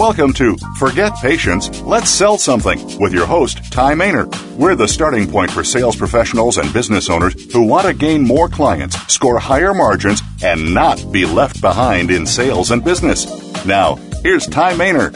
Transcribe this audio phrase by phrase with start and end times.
[0.00, 4.26] Welcome to Forget Patience, Let's Sell Something with your host, Tye Maner.
[4.56, 8.48] We're the starting point for sales professionals and business owners who want to gain more
[8.48, 13.26] clients, score higher margins, and not be left behind in sales and business.
[13.66, 15.12] Now, here's Tye Maner.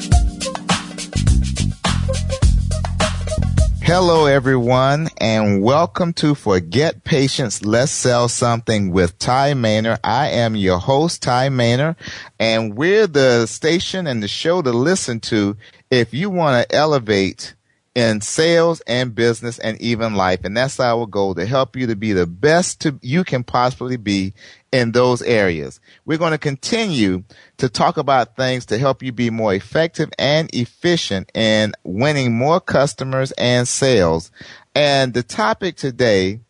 [3.87, 9.99] Hello, everyone, and welcome to Forget Patience, Let's Sell Something with Tye Maner.
[10.03, 11.95] I am your host, Tye Maner,
[12.41, 15.59] and we're the station and the show to listen to
[15.91, 17.53] if you want to elevate
[17.95, 20.45] in sales and business and even life.
[20.45, 23.99] And that's our goal to help you to be the best to, you can possibly
[23.99, 24.33] be
[24.75, 25.79] in those areas.
[26.05, 27.23] We're going to continue
[27.59, 32.59] to talk about things to help you be more effective and efficient in winning more
[32.59, 34.33] customers and sales.
[34.75, 36.41] And the topic today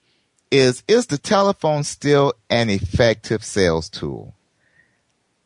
[0.51, 4.35] is, is the telephone still an effective sales tool?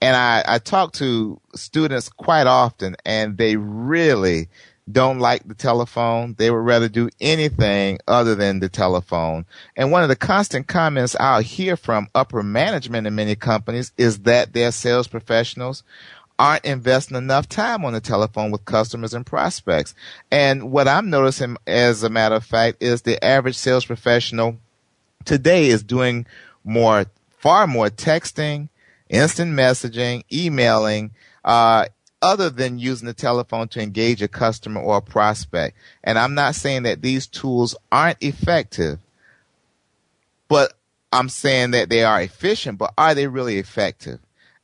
[0.00, 4.50] And I, I talk to students quite often and they really
[4.90, 6.34] don't like the telephone.
[6.38, 9.44] They would rather do anything other than the telephone.
[9.76, 14.20] And one of the constant comments I'll hear from upper management in many companies is
[14.20, 15.82] that their sales professionals
[16.38, 19.94] aren't investing enough time on the telephone with customers and prospects.
[20.30, 24.58] And what I'm noticing, as a matter of fact, is the average sales professional
[25.24, 26.26] today is doing
[26.64, 27.06] more,
[27.38, 28.68] far more texting,
[29.08, 31.10] instant messaging, emailing,
[31.44, 31.86] uh,
[32.20, 35.76] other than using the telephone to engage a customer or a prospect.
[36.02, 38.98] And I'm not saying that these tools aren't effective,
[40.48, 40.74] but
[41.12, 44.18] I'm saying that they are efficient, but are they really effective?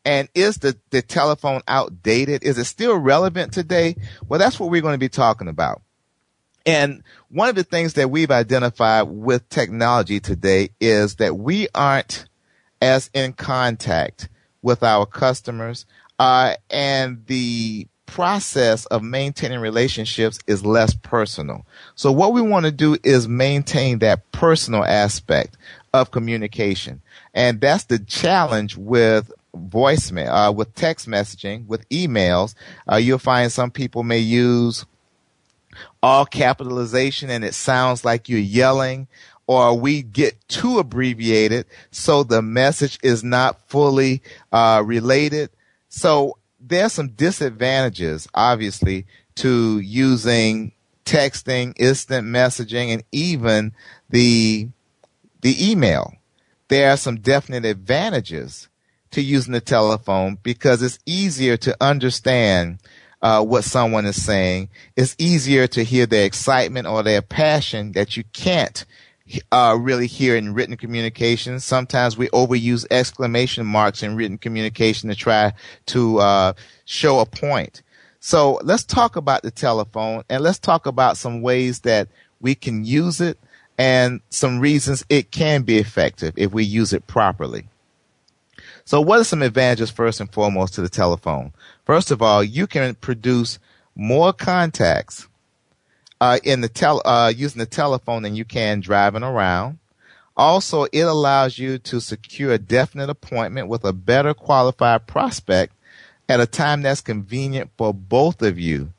[0.04, 2.42] And is the, the telephone outdated?
[2.42, 3.96] Is it still relevant today?
[4.28, 5.80] Well, that's what we're going to be talking about.
[6.66, 12.26] And one of the things that we've identified with technology today is that we aren't
[12.80, 14.28] as in contact
[14.62, 15.86] with our customers
[16.18, 21.66] uh, and the process of maintaining relationships is less personal.
[21.94, 25.56] So what we want to do is maintain that personal aspect
[25.92, 27.02] of communication.
[27.32, 32.54] And that's the challenge with voicemail, uh, with text messaging, with emails.
[32.90, 34.84] Uh, you'll find some people may use
[36.02, 39.08] all capitalization and it sounds like you're yelling
[39.46, 45.50] or we get too abbreviated so the message is not fully uh, related
[45.94, 49.06] so there's some disadvantages, obviously,
[49.36, 50.72] to using
[51.04, 53.72] texting, instant messaging, and even
[54.10, 54.68] the
[55.42, 56.14] the email.
[56.66, 58.68] There are some definite advantages
[59.12, 62.80] to using the telephone because it's easier to understand
[63.22, 64.70] uh, what someone is saying.
[64.96, 68.84] It's easier to hear their excitement or their passion that you can't
[69.52, 71.60] uh, really hear in written communication.
[71.60, 75.52] Sometimes we overuse exclamation marks in written communication to try
[75.86, 76.52] to uh,
[76.84, 77.82] show a point.
[78.20, 82.08] So let's talk about the telephone and let's talk about some ways that
[82.40, 83.38] we can use it
[83.78, 87.68] and some reasons it can be effective if we use it properly.
[88.84, 91.52] So what are some advantages first and foremost to the telephone?
[91.84, 93.58] First of all, you can produce
[93.94, 95.28] more contacts
[96.24, 99.78] uh, in the tel- uh, using the telephone than you can driving around.
[100.38, 105.74] Also, it allows you to secure a definite appointment with a better qualified prospect
[106.26, 108.90] at a time that's convenient for both of you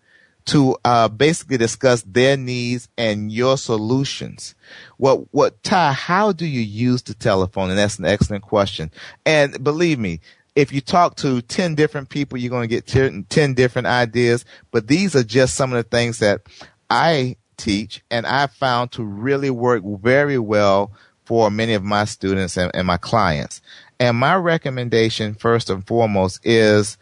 [0.46, 4.54] to uh, basically discuss their needs and your solutions.
[4.98, 7.72] What, what, Tye, how do you use the telephone?
[7.72, 8.92] And that's an excellent question.
[9.26, 10.20] And believe me,
[10.56, 12.86] if you talk to 10 different people, you're going to get
[13.30, 14.46] 10 different ideas.
[14.70, 16.42] But these are just some of the things that
[16.90, 20.92] I teach and I found to really work very well
[21.26, 23.62] for many of my students and, and my clients.
[24.00, 26.98] And my recommendation first and foremost is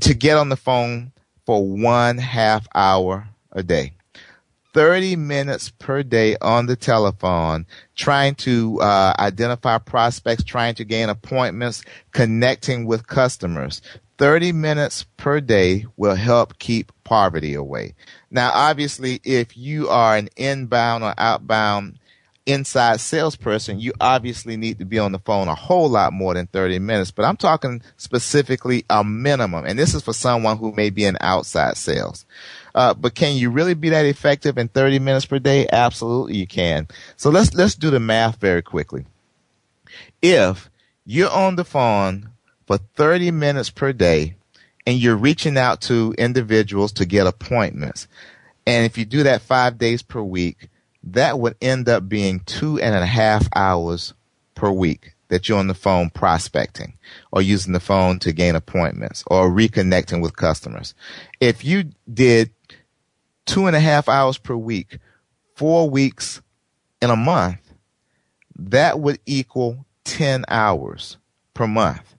[0.00, 1.12] to get on the phone
[1.46, 3.92] for one half hour a day.
[4.72, 7.66] 30 minutes per day on the telephone,
[7.96, 11.82] trying to uh, identify prospects, trying to gain appointments,
[12.12, 13.82] connecting with customers.
[14.18, 17.92] 30 minutes per day will help keep poverty away.
[18.30, 21.98] Now, obviously, if you are an inbound or outbound
[22.46, 26.46] inside salesperson, you obviously need to be on the phone a whole lot more than
[26.46, 27.10] 30 minutes.
[27.10, 29.66] But I'm talking specifically a minimum.
[29.66, 32.26] And this is for someone who may be in outside sales.
[32.76, 35.66] Uh, but can you really be that effective in 30 minutes per day?
[35.72, 36.86] Absolutely you can.
[37.16, 39.04] So let's, let's do the math very quickly.
[40.22, 40.70] If
[41.04, 42.30] you're on the phone
[42.68, 44.36] for 30 minutes per day
[44.86, 48.08] and you're reaching out to individuals to get appointments,
[48.66, 50.68] and if you do that five days per week,
[51.02, 54.14] that would end up being two and a half hours
[54.54, 56.98] per week that you're on the phone prospecting
[57.32, 60.94] or using the phone to gain appointments or reconnecting with customers.
[61.40, 62.50] If you did
[63.46, 64.98] two and a half hours per week,
[65.54, 66.42] four weeks
[67.00, 67.58] in a month,
[68.56, 71.16] that would equal 10 hours
[71.54, 72.14] per month.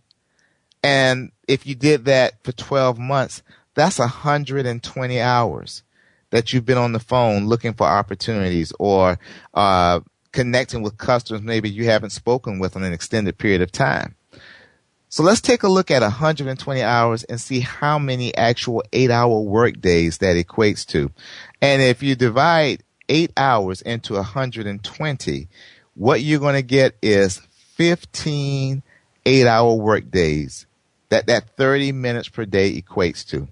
[0.83, 3.43] And if you did that for 12 months,
[3.75, 5.83] that's 120 hours
[6.31, 9.19] that you've been on the phone looking for opportunities or
[9.53, 9.99] uh,
[10.31, 14.15] connecting with customers maybe you haven't spoken with in an extended period of time.
[15.09, 19.41] So let's take a look at 120 hours and see how many actual eight hour
[19.41, 21.11] work days that equates to.
[21.61, 25.49] And if you divide eight hours into 120,
[25.95, 27.39] what you're going to get is
[27.75, 28.83] 15
[29.25, 30.65] eight hour work days
[31.11, 33.47] that that 30 minutes per day equates to.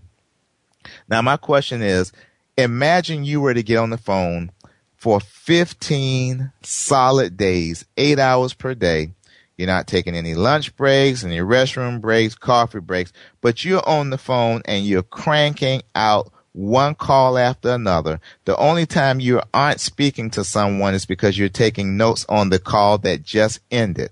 [1.07, 2.11] Now my question is,
[2.57, 4.51] imagine you were to get on the phone
[4.95, 9.11] for 15 solid days, eight hours per day.
[9.57, 13.11] You're not taking any lunch breaks, any restroom breaks, coffee breaks,
[13.41, 18.21] but you're on the phone and you're cranking out one call after another.
[18.45, 22.59] The only time you aren't speaking to someone is because you're taking notes on the
[22.59, 24.11] call that just ended.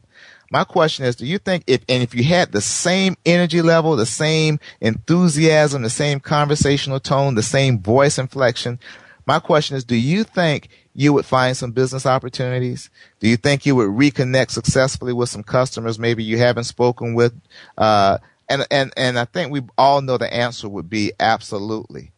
[0.50, 3.96] My question is, do you think if, and if you had the same energy level,
[3.96, 8.80] the same enthusiasm, the same conversational tone, the same voice inflection,
[9.26, 12.90] my question is, do you think you would find some business opportunities?
[13.20, 17.34] Do you think you would reconnect successfully with some customers maybe you haven't spoken with?
[17.78, 22.14] Uh, and, and, and I think we all know the answer would be absolutely.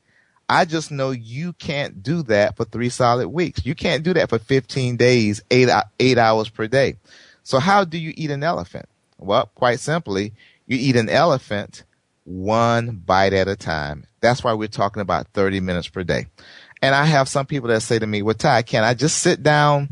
[0.47, 3.65] I just know you can't do that for three solid weeks.
[3.65, 6.95] You can't do that for 15 days, eight, eight hours per day.
[7.50, 8.88] So how do you eat an elephant?
[9.18, 10.34] Well, quite simply,
[10.68, 11.81] you eat an elephant
[12.24, 14.06] one bite at a time.
[14.22, 16.28] That's why we're talking about 30 minutes per day.
[16.84, 19.42] And I have some people that say to me, well, Tye, can I just sit
[19.42, 19.90] down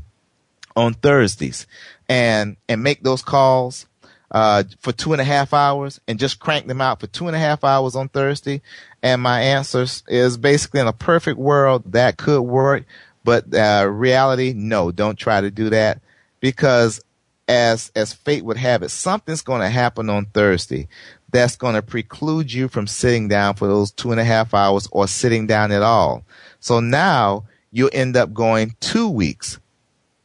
[0.75, 1.65] on Thursdays
[2.07, 3.87] and, and make those calls,
[4.29, 7.35] uh, for two and a half hours and just crank them out for two and
[7.35, 8.61] a half hours on Thursday?
[9.01, 12.85] And my answer is basically in a perfect world that could work,
[13.23, 16.01] but, uh, reality, no, don't try to do that
[16.39, 17.01] because
[17.47, 20.87] as as fate would have it, something's going to happen on Thursday
[21.31, 24.87] that's going to preclude you from sitting down for those two and a half hours
[24.91, 26.23] or sitting down at all.
[26.59, 29.59] So now you end up going two weeks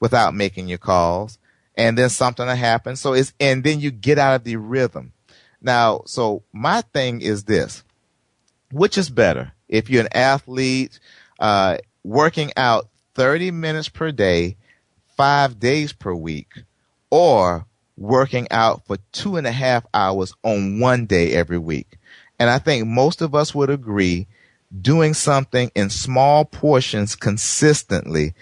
[0.00, 1.38] without making your calls,
[1.74, 2.96] and then something will happen.
[2.96, 5.12] So it's and then you get out of the rhythm.
[5.60, 7.82] Now, so my thing is this:
[8.70, 9.52] which is better?
[9.68, 10.98] If you're an athlete,
[11.38, 14.56] uh, working out 30 minutes per day,
[15.16, 16.64] five days per week
[17.12, 17.66] or
[17.98, 21.98] working out for two and a half hours on one day every week.
[22.38, 24.26] And I think most of us would agree
[24.80, 28.32] doing something in small portions consistently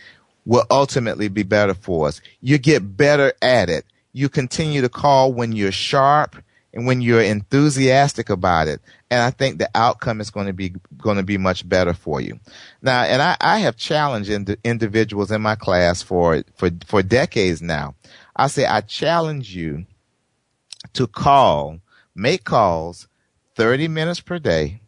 [0.46, 2.20] will ultimately be better for us.
[2.40, 3.84] You get better at it.
[4.12, 6.36] You continue to call when you're sharp
[6.72, 8.80] and when you're enthusiastic about it.
[9.10, 12.20] And I think the outcome is going to be going to be much better for
[12.20, 12.38] you.
[12.82, 17.60] Now, and I, I have challenged ind- individuals in my class for for for decades
[17.60, 17.96] now.
[18.34, 19.86] I say, I challenge you
[20.94, 21.80] to call,
[22.14, 23.08] make calls
[23.56, 24.80] 30 minutes per day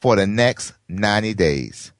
[0.00, 1.92] for the next 90 days.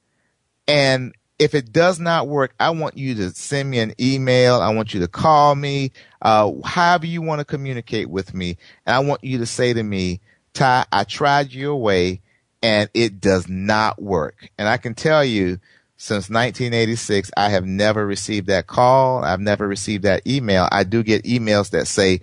[0.67, 4.55] And if it does not work, I want you to send me an email.
[4.55, 5.91] I want you to call me,
[6.21, 8.57] uh, however you want to communicate with me.
[8.85, 10.21] And I want you to say to me,
[10.53, 12.21] Tye, I tried your way
[12.63, 14.49] and it does not work.
[14.57, 15.59] And I can tell you
[15.97, 19.23] since 1986, I have never received that call.
[19.23, 20.67] I've never received that email.
[20.71, 22.21] I do get emails that say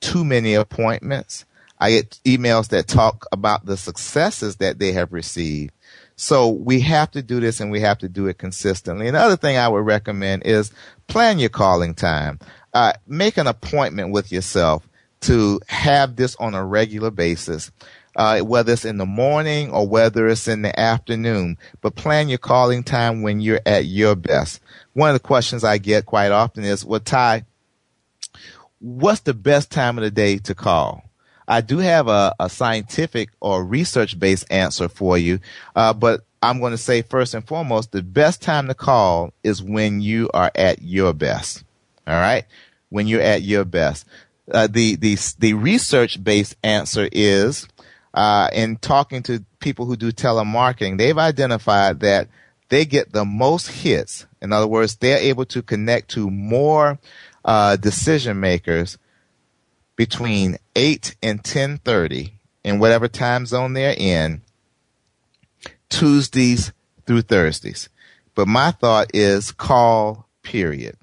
[0.00, 1.44] too many appointments.
[1.78, 5.72] I get emails that talk about the successes that they have received.
[6.16, 9.08] So we have to do this and we have to do it consistently.
[9.08, 10.70] Another thing I would recommend is
[11.06, 12.38] plan your calling time.
[12.74, 14.86] Uh, make an appointment with yourself
[15.22, 17.70] to have this on a regular basis
[18.16, 21.56] uh, whether it's in the morning or whether it's in the afternoon.
[21.80, 24.60] But plan your calling time when you're at your best.
[24.92, 27.44] One of the questions I get quite often is, well, Tye,
[28.80, 31.04] what's the best time of the day to call?
[31.46, 35.40] I do have a, a scientific or research based answer for you,
[35.74, 39.62] uh, but I'm going to say first and foremost, the best time to call is
[39.62, 41.64] when you are at your best.
[42.06, 42.44] All right.
[42.88, 44.06] When you're at your best.
[44.50, 47.68] Uh, the, the, the research based answer is,
[48.14, 52.28] uh, in talking to people who do telemarketing, they've identified that
[52.68, 54.26] they get the most hits.
[54.40, 56.98] In other words, they're able to connect to more,
[57.44, 58.98] uh, decision makers
[59.96, 62.32] between 8 and 1030
[62.64, 64.42] in whatever time zone they're in
[65.88, 66.72] Tuesdays
[67.06, 67.88] through Thursdays.
[68.34, 70.96] But my thought is call period.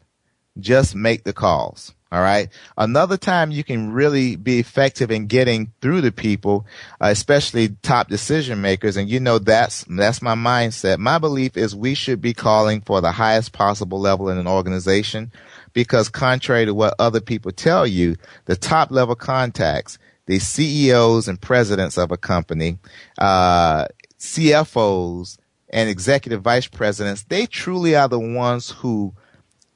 [0.60, 1.94] Just make the calls.
[2.12, 2.50] All right.
[2.78, 6.66] Another time you can really be effective in getting through to people,
[7.02, 8.96] uh, especially top decision makers.
[8.96, 11.00] And you know, that's, that's my mindset.
[11.00, 15.32] My belief is we should be calling for the highest possible level in an organization
[15.74, 21.42] because contrary to what other people tell you, the top level contacts, the CEOs and
[21.42, 22.78] presidents of a company,
[23.18, 23.86] uh,
[24.20, 25.38] CFOs
[25.70, 29.14] and executive vice presidents, they truly are the ones who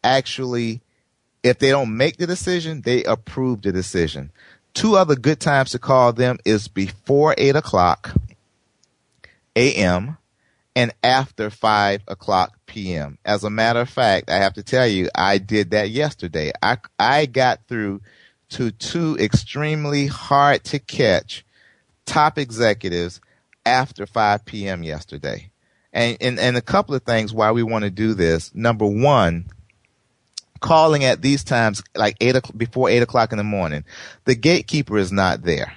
[0.03, 0.81] actually,
[1.43, 4.31] if they don't make the decision, they approve the decision.
[4.73, 8.11] Two other good times to call them is before eight o'clock
[9.55, 10.17] a.m.
[10.75, 13.17] and after five o'clock p.m.
[13.25, 16.51] As a matter of fact, I have to tell you, I did that yesterday.
[16.61, 18.01] I, I got through
[18.51, 21.45] to two extremely hard to catch
[22.05, 23.19] top executives
[23.65, 24.83] after 5 p.m.
[24.83, 25.51] yesterday.
[25.93, 28.53] And, and, and a couple of things why we want to do this.
[28.55, 29.47] Number one,
[30.61, 32.17] calling at these times, like
[32.55, 33.83] before eight o'clock in the morning,
[34.25, 35.73] the gatekeeper is not there.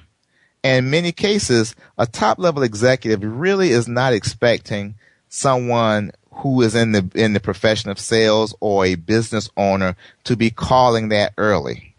[0.62, 4.95] And in many cases, a top level executive really is not expecting
[5.29, 10.37] someone who is in the, in the profession of sales or a business owner to
[10.37, 11.95] be calling that early.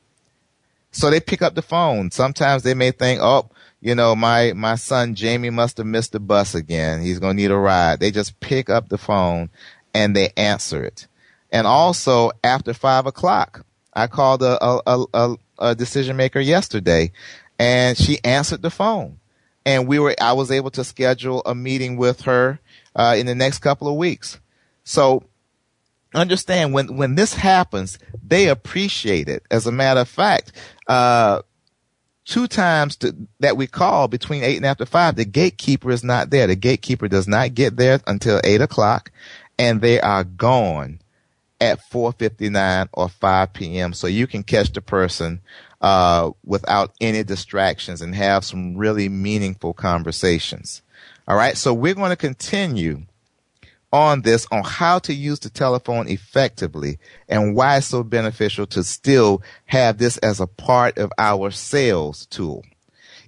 [0.91, 2.11] So they pick up the phone.
[2.11, 3.49] Sometimes they may think, oh,
[3.81, 7.01] you know, my, my son Jamie must have missed the bus again.
[7.01, 7.99] He's going to need a ride.
[7.99, 9.49] They just pick up the phone
[9.93, 11.07] and they answer it.
[11.55, 17.13] And also after five o'clock, I called a, a, a, a decision maker yesterday
[17.57, 19.19] and she answered the phone
[19.65, 22.59] and we were, I was able to schedule a meeting with her,
[22.93, 24.37] uh, in the next couple of weeks.
[24.83, 25.23] So
[26.13, 29.43] understand when, when this happens, they appreciate it.
[29.49, 30.51] As a matter of fact,
[30.89, 31.41] uh,
[32.25, 36.31] two times to, that we call between eight and after five, the gatekeeper is not
[36.31, 36.47] there.
[36.47, 39.09] The gatekeeper does not get there until eight o'clock
[39.57, 40.99] and they are gone
[41.61, 43.93] at 4.59 or 5 p.m.
[43.93, 45.41] So you can catch the person,
[45.81, 50.81] uh, without any distractions and have some really meaningful conversations.
[51.27, 51.57] All right.
[51.57, 53.03] So we're going to continue
[53.91, 56.97] on this on how to use the telephone effectively
[57.29, 62.25] and why it's so beneficial to still have this as a part of our sales
[62.25, 62.63] tool.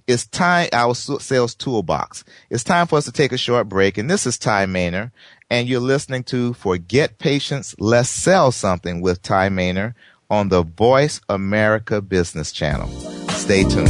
[0.06, 2.24] It's time, our sales toolbox.
[2.50, 3.98] It's time for us to take a short break.
[3.98, 5.12] And this is Tye Maner.
[5.50, 9.94] And you're listening to Forget Patience, Let's Sell Something with Tye Maner
[10.28, 12.88] on the Voice America Business Channel.
[13.30, 13.88] Stay tuned.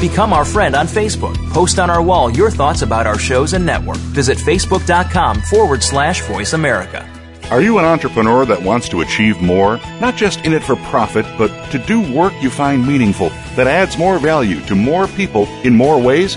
[0.00, 1.34] Become our friend on Facebook.
[1.52, 3.96] Post on our wall your thoughts about our shows and network.
[3.96, 7.13] Visit facebook.com forward slash voice America.
[7.54, 9.76] Are you an entrepreneur that wants to achieve more?
[10.00, 13.96] Not just in it for profit, but to do work you find meaningful that adds
[13.96, 16.36] more value to more people in more ways?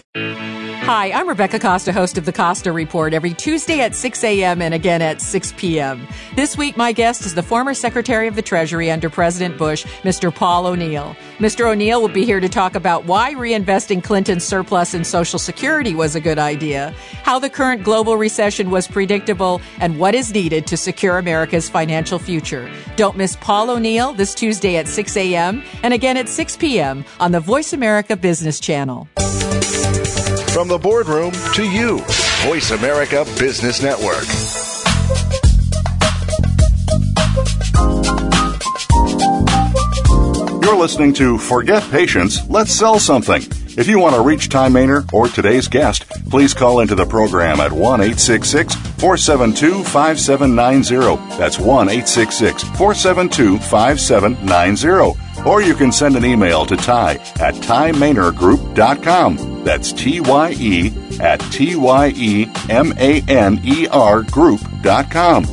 [0.93, 4.61] Hi, I'm Rebecca Costa, host of the Costa Report, every Tuesday at 6 a.m.
[4.61, 6.05] and again at 6 p.m.
[6.35, 10.35] This week, my guest is the former Secretary of the Treasury under President Bush, Mr.
[10.35, 11.15] Paul O'Neill.
[11.37, 11.71] Mr.
[11.71, 16.13] O'Neill will be here to talk about why reinvesting Clinton's surplus in Social Security was
[16.13, 16.93] a good idea,
[17.23, 22.19] how the current global recession was predictable, and what is needed to secure America's financial
[22.19, 22.69] future.
[22.97, 25.63] Don't miss Paul O'Neill this Tuesday at 6 a.m.
[25.83, 27.05] and again at 6 p.m.
[27.21, 29.07] on the Voice America Business Channel.
[30.61, 31.97] From the boardroom to you,
[32.45, 34.27] Voice America Business Network.
[40.63, 43.41] You're listening to Forget Patience, Let's Sell Something.
[43.75, 47.59] If you want to reach Tye Maner or today's guest, please call into the program
[47.59, 51.37] at 1 472 5790.
[51.39, 59.50] That's 1 472 5790 Or you can send an email to Tye at TyManerGroup.com.
[59.63, 61.83] That's T-Y-E at T-Y-E-M-A-N-E-R
[64.23, 65.43] Group.com.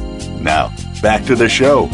[0.43, 0.73] Now,
[1.03, 1.89] back to the show.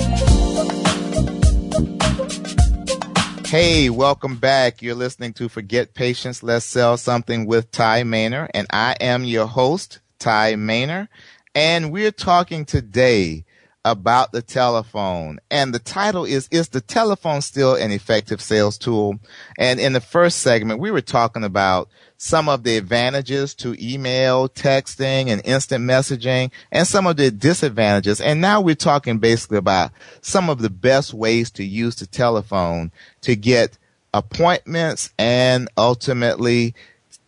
[3.46, 4.82] Hey, welcome back.
[4.82, 9.46] You're listening to Forget Patience, Let's Sell Something with Tye Maner, and I am your
[9.46, 11.08] host, Tye Maner,
[11.54, 13.44] and we're talking today
[13.84, 15.38] about the telephone.
[15.50, 19.18] And the title is, is the telephone still an effective sales tool?
[19.58, 24.48] And in the first segment, we were talking about some of the advantages to email,
[24.48, 28.20] texting, and instant messaging, and some of the disadvantages.
[28.20, 29.90] And now we're talking basically about
[30.22, 33.76] some of the best ways to use the telephone to get
[34.14, 36.74] appointments and ultimately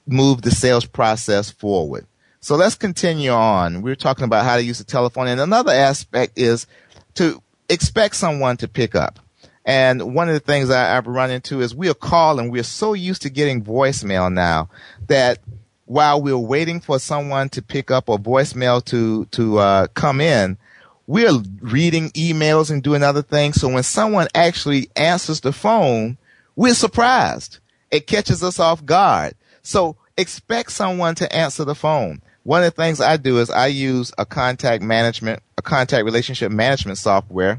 [0.06, 2.06] move the sales process forward.
[2.46, 3.82] So let's continue on.
[3.82, 5.26] We are talking about how to use the telephone.
[5.26, 6.68] And another aspect is
[7.14, 9.18] to expect someone to pick up.
[9.64, 12.52] And one of the things I, have run into is we're calling.
[12.52, 14.68] we're so used to getting voicemail now
[15.08, 15.40] that
[15.86, 20.56] while we're waiting for someone to pick up or voicemail to, to, uh, come in,
[21.08, 23.60] we're reading emails and doing other things.
[23.60, 26.16] So when someone actually answers the phone,
[26.54, 27.58] we're surprised.
[27.90, 29.34] It catches us off guard.
[29.62, 33.66] So expect someone to answer the phone one of the things I do is I
[33.66, 37.58] use a contact management, a contact relationship management software.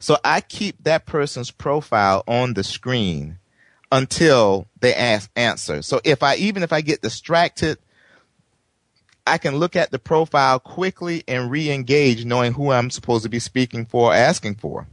[0.00, 3.38] So I keep that person's profile on the screen
[3.92, 5.82] until they ask answer.
[5.82, 7.78] So if I, even if I get distracted,
[9.24, 13.38] I can look at the profile quickly and re-engage knowing who I'm supposed to be
[13.38, 14.88] speaking for, asking for.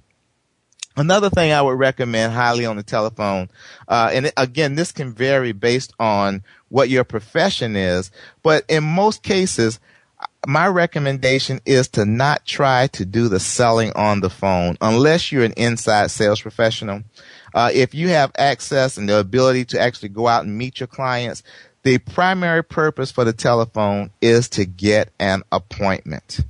[0.96, 3.50] Another thing I would recommend highly on the telephone,
[3.88, 6.44] uh, and again, this can vary based on
[6.75, 8.12] what your profession is,
[8.44, 9.79] but in most cases,
[10.46, 15.46] my recommendation is to not try to do the selling on the phone unless you're
[15.46, 17.01] an inside sales professional.
[17.53, 20.88] Uh, if you have access and the ability to actually go out and meet your
[20.88, 21.44] clients,
[21.84, 26.41] the primary purpose for the telephone is to get an appointment.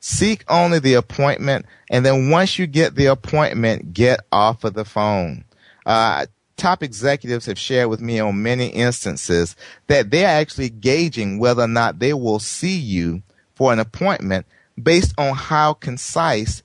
[0.00, 4.86] Seek only the appointment, and then once you get the appointment, get off of the
[4.86, 5.44] phone.
[5.84, 6.24] Uh,
[6.58, 11.68] top executives have shared with me on many instances that they're actually gauging whether or
[11.68, 13.22] not they will see you
[13.54, 14.46] for an appointment
[14.80, 16.62] based on how concise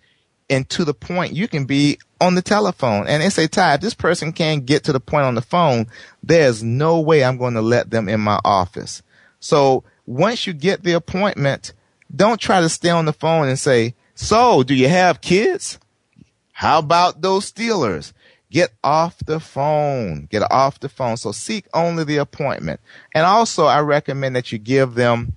[0.49, 3.08] and to the point you can be on the telephone.
[3.08, 5.88] And they say, Tye, if this person can't get to the point on the phone,
[6.21, 9.01] there's no way I'm going to let them in my office.
[9.39, 11.73] So once you get the appointment,
[12.15, 15.79] don't try to stay on the phone and say, so do you have kids?
[16.51, 18.13] How about those Steelers?
[18.53, 20.27] Get off the phone.
[20.29, 21.17] Get off the phone.
[21.17, 22.79] So seek only the appointment.
[23.15, 25.33] And also I recommend that you give them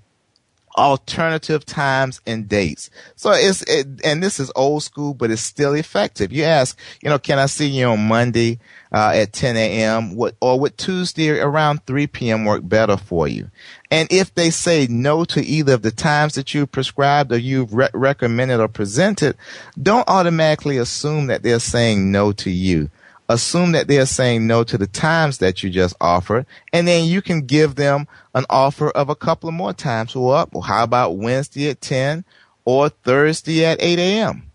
[0.77, 2.91] alternative times and dates.
[3.15, 6.31] So it's, it, and this is old school, but it's still effective.
[6.31, 8.59] You ask, you know, can I see you on Monday,
[8.93, 10.15] uh, at 10 a.m.
[10.15, 12.45] What, or would Tuesday around 3 p.m.
[12.45, 13.51] work better for you?
[13.91, 17.73] And if they say no to either of the times that you prescribed or you've
[17.73, 19.39] re- recommended or presented,
[19.83, 22.91] don't automatically assume that they're saying no to you
[23.29, 27.23] assume that they're saying no to the times that you just offered, and then you
[27.23, 30.15] can give them an offer of a couple of more times.
[30.15, 32.25] Well, well how about Wednesday at 10
[32.65, 34.51] or Thursday at 8 a.m.?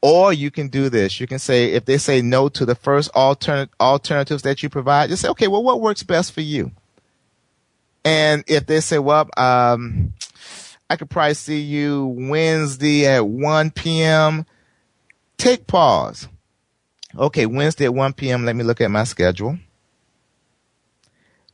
[0.00, 1.18] Or you can do this.
[1.18, 5.08] You can say, if they say no to the first alternate alternatives that you provide,
[5.08, 6.72] just say, okay, well, what works best for you?
[8.04, 10.12] And if they say, well, um,
[10.90, 14.44] I could probably see you Wednesday at 1 p.m.,
[15.38, 16.28] take pause
[17.16, 18.44] Okay, Wednesday at 1 p.m.
[18.44, 19.58] Let me look at my schedule.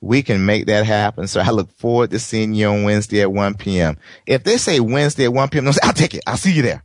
[0.00, 1.26] We can make that happen.
[1.26, 3.98] So I look forward to seeing you on Wednesday at 1 p.m.
[4.26, 6.22] If they say Wednesday at 1 p.m., I'll take it.
[6.26, 6.82] I'll see you there.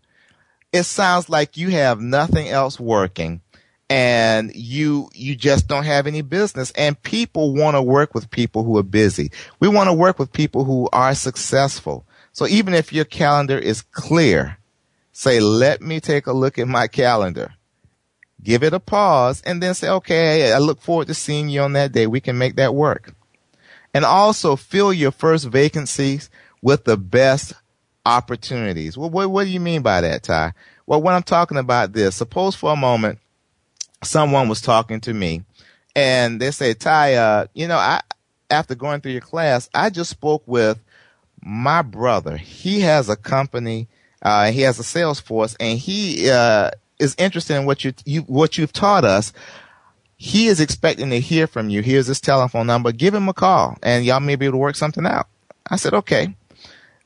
[0.73, 3.41] It sounds like you have nothing else working
[3.89, 8.63] and you you just don't have any business and people want to work with people
[8.63, 12.91] who are busy we want to work with people who are successful so even if
[12.91, 14.57] your calendar is clear
[15.11, 17.53] say let me take a look at my calendar
[18.45, 21.73] give it a pause, and then say, okay, I look forward to seeing you on
[21.73, 22.07] that day.
[22.07, 23.13] We can make that work.
[23.93, 26.29] And also fill your first vacancies
[26.61, 27.53] with the best
[28.05, 28.97] opportunities.
[28.97, 30.53] Well, what, what do you mean by that, Tye?
[30.85, 33.19] Well, when I'm talking about this, suppose for a moment
[34.03, 35.43] someone was talking to me
[35.95, 38.01] and they say, Tye, uh, you know, I,
[38.49, 40.79] after going through your class, I just spoke with
[41.41, 42.37] my brother.
[42.37, 43.87] He has a company,
[44.21, 48.21] uh, he has a sales force and he, uh, is interested in what you, you
[48.21, 49.33] what you've taught us,
[50.17, 51.81] he is expecting to hear from you.
[51.81, 52.91] Here's his telephone number.
[52.91, 55.27] Give him a call, and y'all may be able to work something out.
[55.69, 56.35] I said, okay.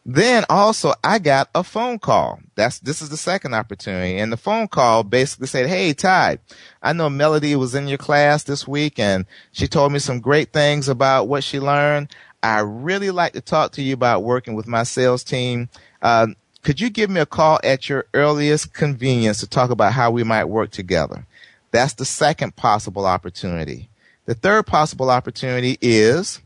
[0.06, 2.40] Then also I got a phone call.
[2.56, 4.18] That's this is the second opportunity.
[4.18, 6.40] And the phone call basically said, Hey Tye,
[6.82, 10.52] I know Melody was in your class this week and she told me some great
[10.52, 12.12] things about what she learned.
[12.42, 15.70] I really like to talk to you about working with my sales team.
[16.02, 16.28] Uh,
[16.62, 20.24] could you give me a call at your earliest convenience to talk about how we
[20.24, 21.26] might work together?
[21.72, 23.90] That's the second possible opportunity.
[24.26, 26.42] The third possible opportunity is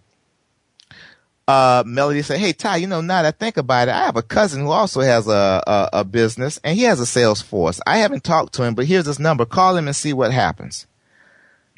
[1.47, 4.15] uh, Melody said, Hey, Tye, you know, now that I think about it, I have
[4.15, 7.81] a cousin who also has a, a, a, business and he has a sales force.
[7.85, 9.45] I haven't talked to him, but here's his number.
[9.45, 10.87] Call him and see what happens.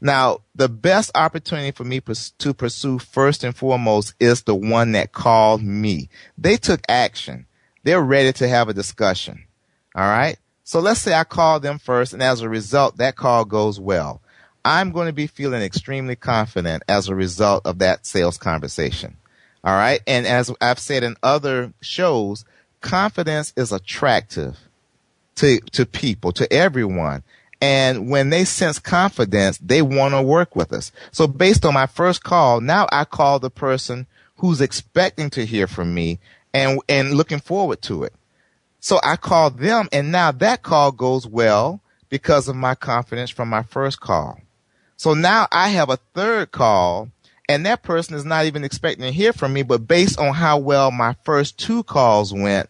[0.01, 4.91] Now, the best opportunity for me pers- to pursue first and foremost is the one
[4.91, 6.09] that called me.
[6.37, 7.47] They took action.
[7.85, 9.45] They're ready to have a discussion.
[9.93, 10.37] All right.
[10.63, 14.21] So let's say I call them first and as a result, that call goes well.
[14.65, 19.17] I'm going to be feeling extremely confident as a result of that sales conversation.
[19.63, 20.01] All right.
[20.07, 22.43] And as I've said in other shows,
[22.81, 24.57] confidence is attractive
[25.35, 27.21] to, to people, to everyone.
[27.61, 30.91] And when they sense confidence, they want to work with us.
[31.11, 35.67] So based on my first call, now I call the person who's expecting to hear
[35.67, 36.19] from me
[36.55, 38.13] and, and looking forward to it.
[38.79, 43.49] So I call them and now that call goes well because of my confidence from
[43.49, 44.39] my first call.
[44.95, 47.09] So now I have a third call
[47.49, 50.57] and that person is not even expecting to hear from me, but based on how
[50.57, 52.69] well my first two calls went,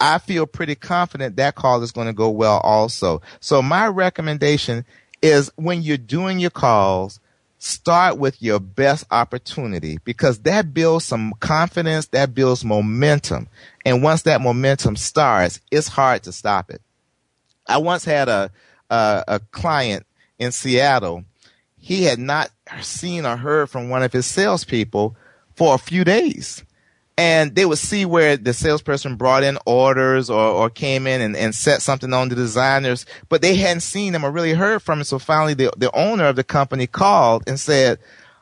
[0.00, 3.20] I feel pretty confident that call is going to go well also.
[3.40, 4.86] So my recommendation
[5.20, 7.20] is when you're doing your calls,
[7.62, 13.48] start with your best opportunity because that builds some confidence, that builds momentum.
[13.84, 16.82] And once that momentum starts, it's hard to stop it.
[17.66, 18.50] I once had a,
[18.90, 20.06] a, a client
[20.38, 21.24] in Seattle
[21.82, 25.16] he had not seen or heard from one of his salespeople
[25.56, 26.62] for a few days.
[27.18, 31.36] And they would see where the salesperson brought in orders or, or came in and,
[31.36, 35.00] and set something on the designers, but they hadn't seen him or really heard from
[35.00, 35.04] him.
[35.04, 37.98] So finally the, the owner of the company called and said,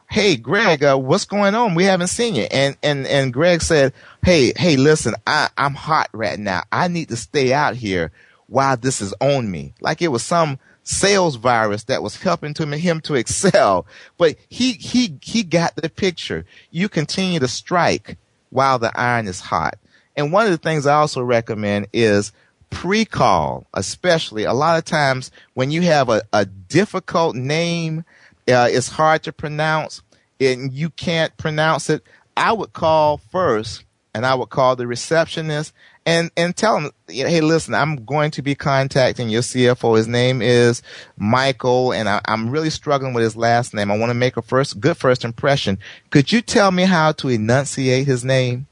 [0.08, 1.74] Hey, Greg, uh, what's going on?
[1.74, 2.44] We haven't seen you.
[2.50, 3.92] And, and, and Greg said,
[4.24, 6.62] Hey, hey, listen, I, I'm hot right now.
[6.70, 8.12] I need to stay out here
[8.46, 9.74] while this is on me.
[9.80, 13.86] Like it was some sales virus that was helping to him to excel.
[14.16, 16.44] But he, he, he got the picture.
[16.70, 18.16] You continue to strike
[18.50, 19.78] while the iron is hot.
[20.16, 22.32] And one of the things I also recommend is
[22.70, 28.04] pre-call, especially a lot of times when you have a, a difficult name,
[28.48, 30.02] uh, it's hard to pronounce
[30.40, 32.02] and you can't pronounce it.
[32.36, 33.84] I would call first
[34.14, 35.72] and I would call the receptionist
[36.06, 39.96] and and tell him, hey, listen, I'm going to be contacting your CFO.
[39.96, 40.82] His name is
[41.16, 43.90] Michael, and I, am really struggling with his last name.
[43.90, 45.78] I want to make a first good first impression.
[46.10, 48.66] Could you tell me how to enunciate his name?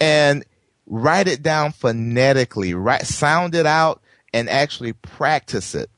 [0.00, 0.44] And
[0.86, 4.02] write it down phonetically, write, sound it out,
[4.34, 5.88] and actually practice it.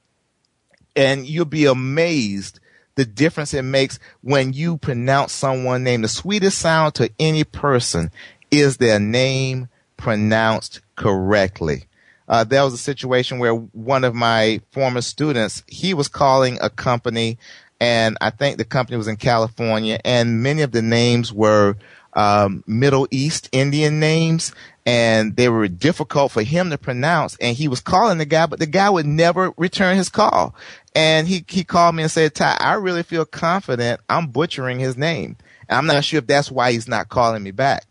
[0.94, 2.60] And you'll be amazed
[2.94, 6.02] the difference it makes when you pronounce someone's name.
[6.02, 8.10] The sweetest sound to any person
[8.50, 11.84] is their name pronounced correctly.
[12.28, 16.70] Uh, there was a situation where one of my former students, he was calling a
[16.70, 17.38] company
[17.80, 21.76] and I think the company was in California and many of the names were
[22.14, 24.52] um, Middle East Indian names
[24.86, 28.58] and they were difficult for him to pronounce and he was calling the guy, but
[28.58, 30.54] the guy would never return his call.
[30.94, 34.96] And he, he called me and said, Tye, I really feel confident I'm butchering his
[34.96, 35.36] name.
[35.68, 37.84] And I'm not sure if that's why he's not calling me back.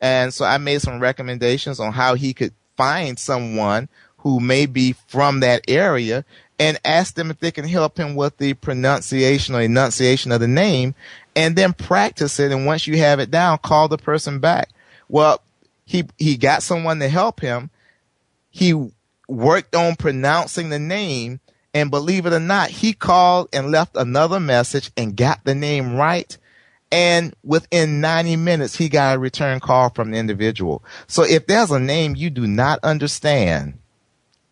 [0.00, 4.94] And so I made some recommendations on how he could find someone who may be
[5.08, 6.24] from that area
[6.58, 10.48] and ask them if they can help him with the pronunciation or enunciation of the
[10.48, 10.94] name
[11.36, 12.52] and then practice it.
[12.52, 14.70] And once you have it down, call the person back.
[15.08, 15.40] Well,
[15.84, 17.70] he, he got someone to help him.
[18.50, 18.90] He
[19.28, 21.40] worked on pronouncing the name
[21.74, 25.94] and believe it or not, he called and left another message and got the name
[25.94, 26.36] right
[26.90, 30.82] and within 90 minutes, he got a return call from the individual.
[31.06, 33.78] So if there's a name you do not understand,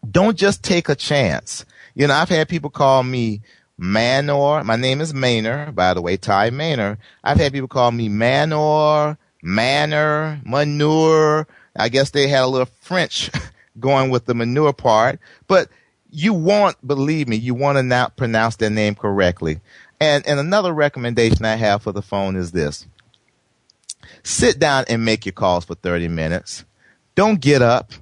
[0.09, 1.65] don't just take a chance.
[1.95, 3.41] You know, I've had people call me
[3.79, 4.65] Manor.
[4.65, 6.99] My name is Maner, by the way, Tye Maner.
[7.25, 11.47] I've had people call me Manor, Manor, Manure.
[11.75, 13.31] I guess they had a little French
[13.81, 15.69] going with the manure part, but
[16.11, 19.61] you want, believe me, you want to not pronounce their name correctly.
[20.01, 22.87] And, and another recommendation I have for the phone is this.
[24.23, 26.65] Sit down and make your calls for 30 minutes.
[27.15, 27.93] Don't get up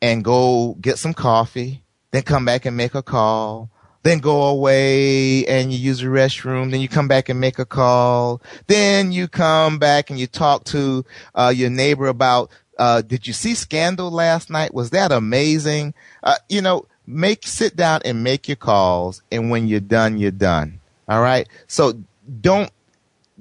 [0.00, 3.70] and go get some coffee, then come back and make a call,
[4.02, 7.64] then go away and you use the restroom, then you come back and make a
[7.64, 13.26] call, then you come back and you talk to uh, your neighbor about Uh, did
[13.26, 14.72] you see Scandal last night?
[14.72, 15.94] Was that amazing?
[16.22, 20.30] Uh, you know, make sit down and make your calls, and when you're done, you're
[20.30, 20.80] done.
[21.12, 21.46] All right.
[21.66, 22.02] So
[22.40, 22.70] don't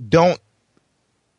[0.09, 0.41] don't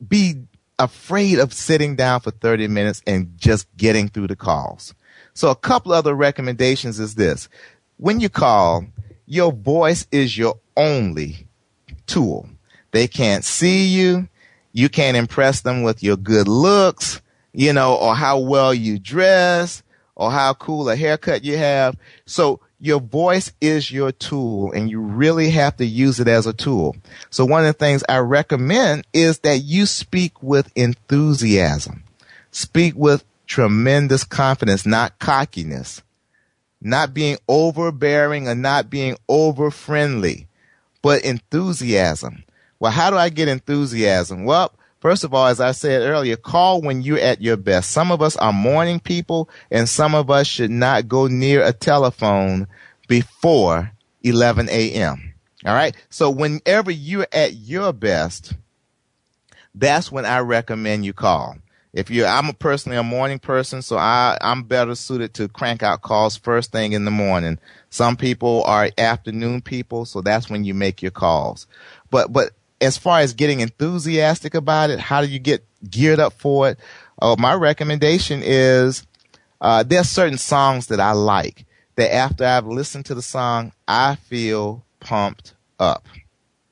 [0.08, 0.34] be
[0.78, 4.94] afraid of sitting down for 30 minutes and just getting through the calls.
[5.34, 7.50] So a couple other recommendations is this.
[7.98, 8.86] When you call,
[9.26, 11.46] your voice is your only
[12.06, 12.48] tool.
[12.92, 14.26] They can't see you.
[14.72, 17.20] You can't impress them with your good looks,
[17.52, 19.82] you know, or how well you dress
[20.14, 21.94] or how cool a haircut you have.
[22.24, 26.52] So your voice is your tool and you really have to use it as a
[26.52, 26.96] tool.
[27.30, 32.02] So one of the things I recommend is that you speak with enthusiasm.
[32.50, 36.02] Speak with tremendous confidence, not cockiness,
[36.80, 40.48] not being overbearing and not being over friendly,
[41.02, 42.42] but enthusiasm.
[42.80, 44.44] Well, how do I get enthusiasm?
[44.44, 47.90] Well, First of all, as I said earlier, call when you're at your best.
[47.90, 51.72] Some of us are morning people and some of us should not go near a
[51.72, 52.68] telephone
[53.08, 53.90] before
[54.22, 55.34] 11 a.m.
[55.66, 55.96] All right.
[56.08, 58.54] So whenever you're at your best,
[59.74, 61.56] that's when I recommend you call.
[61.92, 65.82] If you, I'm a personally a morning person, so I, I'm better suited to crank
[65.82, 67.58] out calls first thing in the morning.
[67.90, 71.66] Some people are afternoon people, so that's when you make your calls.
[72.08, 72.52] But, but
[72.82, 76.78] as far as getting enthusiastic about it, how do you get geared up for it?
[77.20, 79.06] Uh, my recommendation is
[79.60, 81.64] uh, there's certain songs that I like
[81.96, 86.06] that after I've listened to the song, I feel pumped up.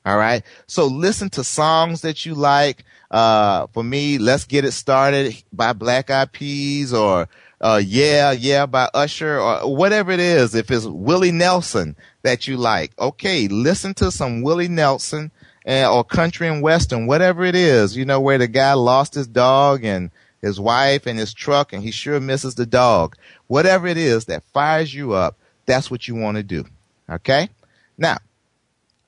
[0.05, 0.43] All right.
[0.67, 2.85] So listen to songs that you like.
[3.11, 7.29] Uh, for me, let's get it started by Black Eyed Peas or,
[7.61, 10.55] uh, yeah, yeah, by Usher or whatever it is.
[10.55, 15.31] If it's Willie Nelson that you like, okay, listen to some Willie Nelson
[15.67, 19.85] or country and western, whatever it is, you know, where the guy lost his dog
[19.85, 23.17] and his wife and his truck and he sure misses the dog.
[23.47, 26.65] Whatever it is that fires you up, that's what you want to do.
[27.09, 27.49] Okay?
[27.99, 28.19] Now,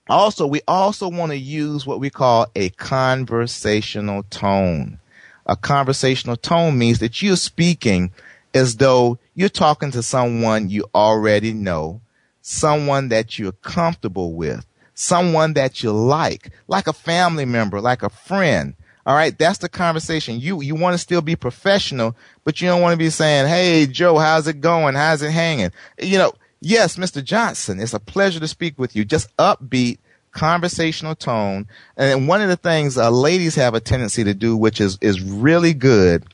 [0.08, 4.98] also, we also want to use what we call a conversational tone.
[5.46, 8.12] A conversational tone means that you're speaking
[8.54, 12.00] as though you're talking to someone you already know,
[12.42, 18.10] someone that you're comfortable with someone that you like, like a family member, like a
[18.10, 18.74] friend.
[19.04, 19.36] All right.
[19.36, 20.38] That's the conversation.
[20.38, 23.86] You, you want to still be professional, but you don't want to be saying, Hey,
[23.86, 24.94] Joe, how's it going?
[24.94, 25.72] How's it hanging?
[26.00, 27.22] You know, yes, Mr.
[27.22, 29.04] Johnson, it's a pleasure to speak with you.
[29.04, 29.98] Just upbeat,
[30.30, 31.66] conversational tone.
[31.96, 35.20] And one of the things uh, ladies have a tendency to do, which is, is
[35.20, 36.24] really good.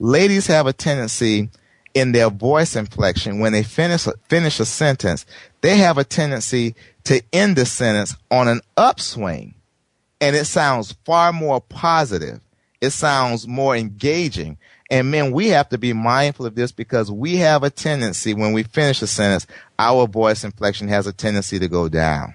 [0.00, 1.50] Ladies have a tendency
[1.94, 5.26] in their voice inflection when they finish finish a sentence,
[5.60, 9.54] they have a tendency to end the sentence on an upswing.
[10.20, 12.40] And it sounds far more positive.
[12.80, 14.58] It sounds more engaging.
[14.90, 18.52] And men, we have to be mindful of this because we have a tendency when
[18.52, 19.46] we finish a sentence,
[19.78, 22.34] our voice inflection has a tendency to go down.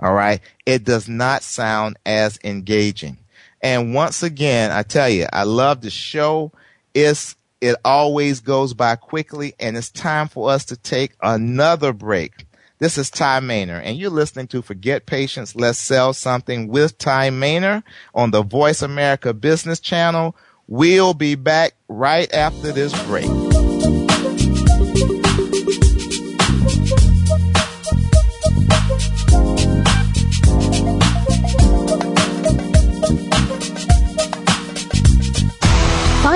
[0.00, 0.40] All right.
[0.66, 3.18] It does not sound as engaging.
[3.60, 6.52] And once again, I tell you, I love the show.
[6.94, 12.46] It's, it always goes by quickly and it's time for us to take another break.
[12.78, 17.30] This is Tye Maner, and you're listening to Forget Patience, Let's Sell Something with Tye
[17.30, 17.82] Maner
[18.14, 20.36] on the Voice America Business Channel.
[20.68, 23.26] We'll be back right after this break.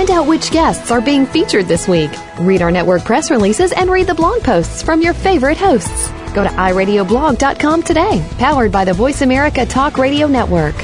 [0.03, 2.11] Find out which guests are being featured this week.
[2.41, 6.11] Read our network press releases and read the blog posts from your favorite hosts.
[6.35, 10.75] Go to iradioblog.com today, powered by the Voice America Talk Radio Network.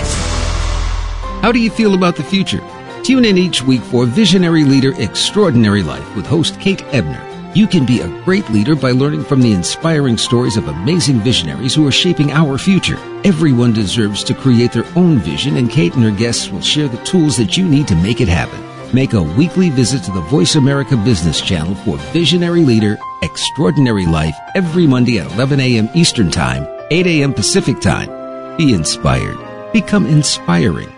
[1.42, 2.62] How do you feel about the future?
[3.02, 7.24] Tune in each week for Visionary Leader Extraordinary Life with host Kate Ebner.
[7.56, 11.74] You can be a great leader by learning from the inspiring stories of amazing visionaries
[11.74, 12.98] who are shaping our future.
[13.24, 17.04] Everyone deserves to create their own vision, and Kate and her guests will share the
[17.04, 18.67] tools that you need to make it happen.
[18.94, 24.34] Make a weekly visit to the Voice America Business Channel for Visionary Leader Extraordinary Life
[24.54, 25.90] every Monday at 11 a.m.
[25.94, 27.34] Eastern Time, 8 a.m.
[27.34, 28.08] Pacific Time.
[28.56, 29.36] Be inspired.
[29.74, 30.97] Become inspiring.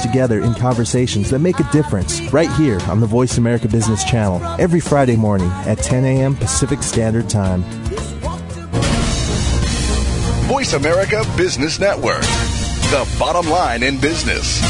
[0.00, 4.42] together in conversations that make a difference right here on the Voice America Business Channel
[4.60, 6.36] every Friday morning at 10 a.m.
[6.36, 7.62] Pacific Standard Time.
[10.48, 12.22] Voice America Business Network,
[12.90, 14.60] the bottom line in business.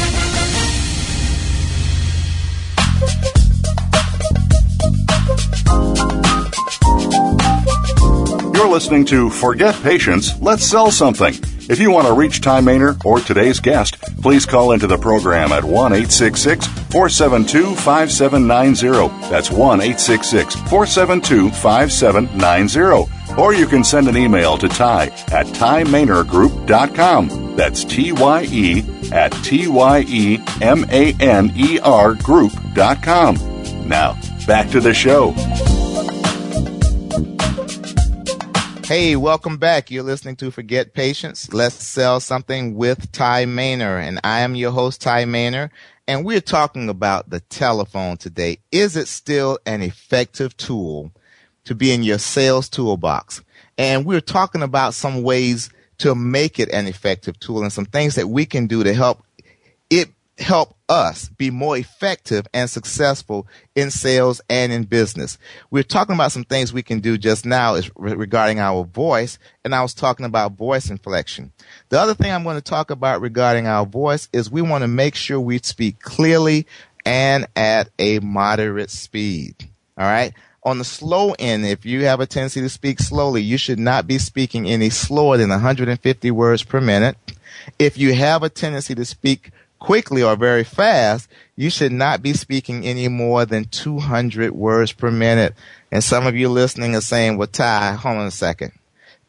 [8.53, 11.33] You're listening to Forget Patience, Let's Sell Something.
[11.69, 15.51] If you want to reach Tye Maner or today's guest, please call into the program
[15.51, 19.29] at 1 472 5790.
[19.29, 23.11] That's 1 472 5790.
[23.37, 27.55] Or you can send an email to Tye at TyeManerGroup.com.
[27.55, 33.35] That's T Y E at T Y E M A N E R Group.com.
[33.87, 35.33] Now, back to the show.
[38.91, 39.89] Hey, welcome back.
[39.89, 41.53] You're listening to Forget Patience.
[41.53, 43.97] Let's sell something with Tye Maner.
[43.97, 45.71] And I am your host, Tye Maner.
[46.09, 48.57] And we're talking about the telephone today.
[48.69, 51.13] Is it still an effective tool
[51.63, 53.41] to be in your sales toolbox?
[53.77, 58.15] And we're talking about some ways to make it an effective tool and some things
[58.15, 59.23] that we can do to help
[59.89, 65.37] it help us be more effective and successful in sales and in business.
[65.69, 69.75] We're talking about some things we can do just now is regarding our voice, and
[69.75, 71.51] I was talking about voice inflection.
[71.89, 74.87] The other thing I'm going to talk about regarding our voice is we want to
[74.87, 76.65] make sure we speak clearly
[77.05, 79.69] and at a moderate speed.
[79.97, 80.33] All right.
[80.63, 84.05] On the slow end, if you have a tendency to speak slowly, you should not
[84.05, 87.17] be speaking any slower than 150 words per minute.
[87.79, 92.33] If you have a tendency to speak quickly or very fast, you should not be
[92.33, 95.55] speaking any more than 200 words per minute.
[95.91, 98.73] And some of you listening are saying, well, Tye, hold on a second.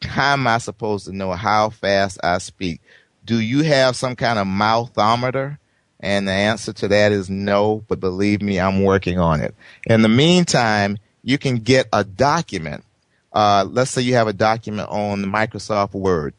[0.03, 2.81] How am I supposed to know how fast I speak?
[3.25, 5.57] Do you have some kind of mouthometer?
[5.99, 9.55] And the answer to that is no, but believe me, I'm working on it.
[9.87, 12.83] In the meantime, you can get a document.
[13.31, 16.35] Uh, let's say you have a document on Microsoft Word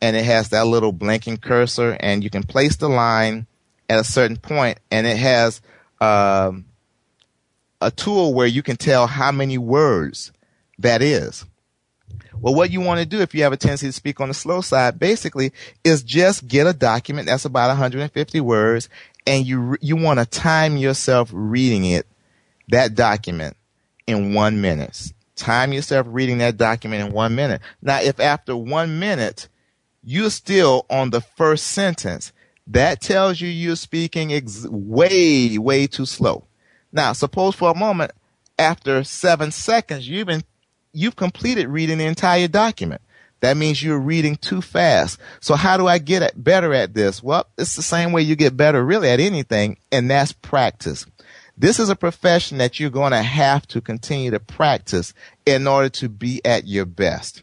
[0.00, 3.46] and it has that little blinking cursor and you can place the line
[3.90, 5.60] at a certain point, and it has
[6.00, 6.64] um,
[7.80, 10.30] a tool where you can tell how many words
[10.78, 11.44] that is.
[12.40, 14.34] Well, what you want to do if you have a tendency to speak on the
[14.34, 18.88] slow side, basically, is just get a document that's about 150 words,
[19.26, 22.06] and you you want to time yourself reading it,
[22.68, 23.56] that document,
[24.06, 25.12] in one minute.
[25.34, 27.60] Time yourself reading that document in one minute.
[27.82, 29.48] Now, if after one minute
[30.04, 32.32] you're still on the first sentence,
[32.70, 36.44] that tells you you're speaking ex- way, way too slow.
[36.92, 38.12] Now, suppose for a moment,
[38.58, 40.44] after seven seconds, you've been,
[40.92, 43.00] you've completed reading the entire document.
[43.40, 45.18] That means you're reading too fast.
[45.40, 47.22] So how do I get at, better at this?
[47.22, 51.06] Well, it's the same way you get better really at anything, and that's practice.
[51.56, 55.12] This is a profession that you're going to have to continue to practice
[55.44, 57.42] in order to be at your best.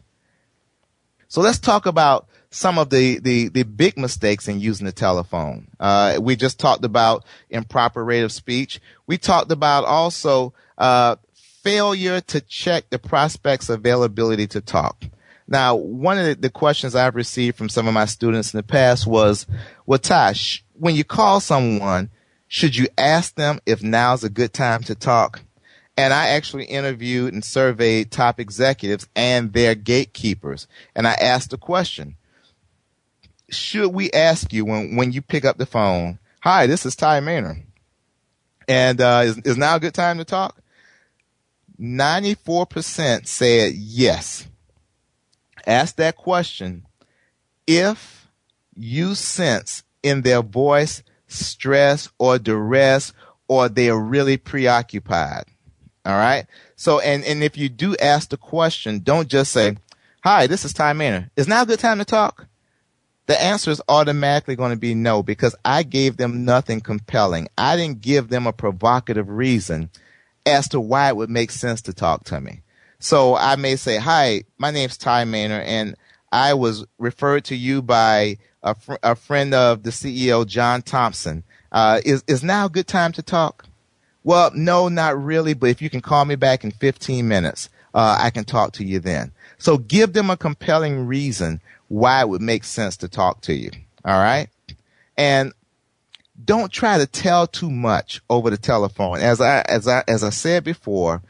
[1.28, 5.68] So let's talk about some of the, the, the big mistakes in using the telephone.
[5.78, 8.80] Uh, we just talked about improper rate of speech.
[9.06, 11.16] We talked about also uh,
[11.62, 15.04] failure to check the prospect's availability to talk.
[15.46, 18.62] Now, one of the, the, questions I've received from some of my students in the
[18.62, 19.46] past was,
[19.86, 22.10] well, Tosh, when you call someone,
[22.48, 25.40] should you ask them if now's a good time to talk?
[25.96, 30.68] And I actually interviewed and surveyed top executives and their gatekeepers.
[30.94, 32.16] And I asked the question,
[33.50, 37.20] should we ask you when, when you pick up the phone, hi, this is Tye
[37.20, 37.62] Maner.
[38.66, 40.60] And, uh, is, is now a good time to talk?
[41.80, 44.46] 94% said yes.
[45.66, 46.84] Ask that question
[47.66, 48.28] if
[48.74, 53.12] you sense in their voice stress or duress
[53.48, 55.44] or they are really preoccupied.
[56.04, 56.46] All right.
[56.76, 59.76] So, and, and if you do ask the question, don't just say,
[60.24, 61.30] hi, this is Tye Maner.
[61.36, 62.47] Is now a good time to talk?
[63.28, 67.48] The answer is automatically going to be no because I gave them nothing compelling.
[67.58, 69.90] I didn't give them a provocative reason
[70.46, 72.62] as to why it would make sense to talk to me.
[73.00, 75.94] So I may say, hi, my name's Tye Maner and
[76.32, 81.44] I was referred to you by a, fr- a friend of the CEO, John Thompson.
[81.70, 83.66] Uh, is, is now a good time to talk?
[84.24, 88.16] Well, no, not really, but if you can call me back in 15 minutes, uh,
[88.18, 89.32] I can talk to you then.
[89.58, 93.70] So give them a compelling reason why it would make sense to talk to you.
[94.04, 94.48] All right.
[95.16, 95.52] And
[96.44, 99.18] don't try to tell too much over the telephone.
[99.18, 101.22] As I, as I, as I said before,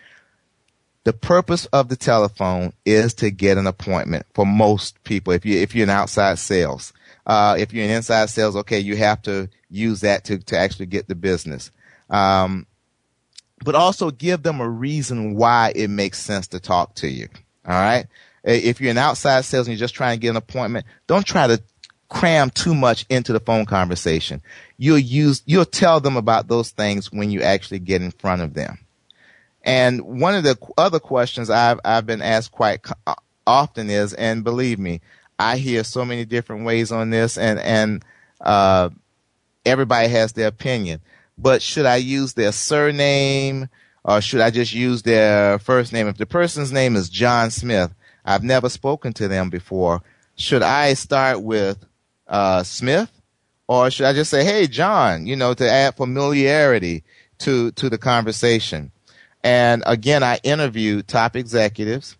[1.04, 5.32] the purpose of the telephone is to get an appointment for most people.
[5.32, 6.92] If you, if you're in outside sales,
[7.26, 10.86] uh, if you're in inside sales, okay, you have to use that to, to actually
[10.86, 11.70] get the business.
[12.10, 12.66] Um,
[13.64, 17.28] but also give them a reason why it makes sense to talk to you.
[17.66, 18.06] All right.
[18.44, 21.46] If you're an outside sales and you're just trying to get an appointment, don't try
[21.46, 21.60] to
[22.08, 24.40] cram too much into the phone conversation.
[24.78, 28.54] You'll use, you'll tell them about those things when you actually get in front of
[28.54, 28.78] them.
[29.62, 33.14] And one of the other questions I've, I've been asked quite uh,
[33.46, 35.00] often is, and believe me,
[35.38, 38.04] I hear so many different ways on this and, and,
[38.40, 38.90] uh,
[39.66, 41.00] everybody has their opinion,
[41.36, 43.68] but should I use their surname
[44.04, 46.08] or should I just use their first name?
[46.08, 47.92] If the person's name is John Smith,
[48.28, 50.02] I've never spoken to them before.
[50.36, 51.84] Should I start with
[52.26, 53.10] uh, Smith,
[53.66, 55.26] or should I just say, "Hey, John"?
[55.26, 57.04] You know, to add familiarity
[57.38, 58.92] to to the conversation.
[59.42, 62.16] And again, I interviewed top executives,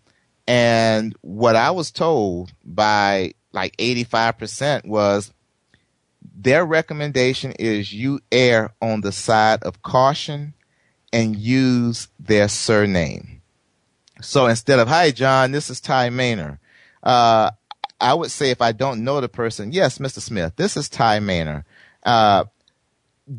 [0.47, 5.33] and what I was told by like 85% was
[6.35, 10.53] their recommendation is you err on the side of caution
[11.11, 13.38] and use their surname.
[14.21, 16.59] So instead of, hi, John, this is Tye Maner.
[17.01, 17.51] Uh,
[18.01, 20.19] I would say if I don't know the person, yes, Mr.
[20.19, 21.65] Smith, this is Tye Maner.
[22.03, 22.45] Uh,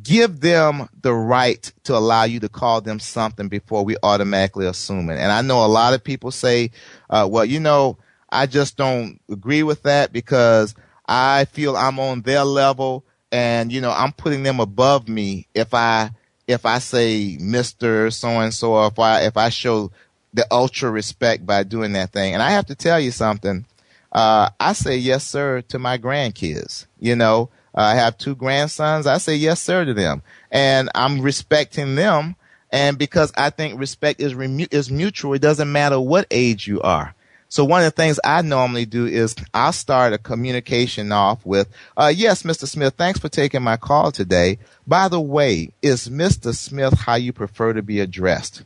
[0.02, 5.10] give them the right to allow you to call them something before we automatically assume
[5.10, 5.18] it.
[5.18, 6.70] And I know a lot of people say,
[7.08, 7.98] uh, well, you know,
[8.30, 10.74] I just don't agree with that because
[11.06, 15.74] I feel I'm on their level and, you know, I'm putting them above me if
[15.74, 16.10] I,
[16.46, 18.12] if I say Mr.
[18.12, 19.90] So and so, if I, if I show
[20.32, 22.34] the ultra respect by doing that thing.
[22.34, 23.64] And I have to tell you something.
[24.12, 26.86] Uh, I say yes, sir, to my grandkids.
[26.98, 29.06] You know, uh, I have two grandsons.
[29.06, 32.36] I say yes, sir, to them, and I'm respecting them.
[32.72, 36.80] And because I think respect is remu- is mutual, it doesn't matter what age you
[36.82, 37.14] are.
[37.48, 41.68] So one of the things I normally do is I'll start a communication off with,
[41.96, 42.68] uh, yes, Mr.
[42.68, 44.60] Smith, thanks for taking my call today.
[44.86, 46.54] By the way, is Mr.
[46.54, 48.62] Smith how you prefer to be addressed?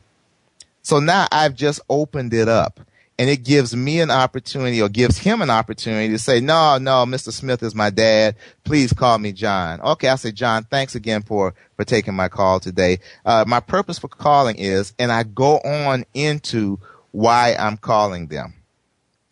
[0.85, 2.79] So now I've just opened it up
[3.17, 7.07] and it gives me an opportunity or gives him an opportunity to say, no, no,
[7.07, 7.33] Mr.
[7.33, 8.35] Smith is my dad.
[8.65, 9.81] Please call me John.
[9.81, 10.07] Okay.
[10.09, 12.99] I say, John, thanks again for, for taking my call today.
[13.25, 16.77] Uh, my purpose for calling is, and I go on into
[17.09, 18.53] why I'm calling them.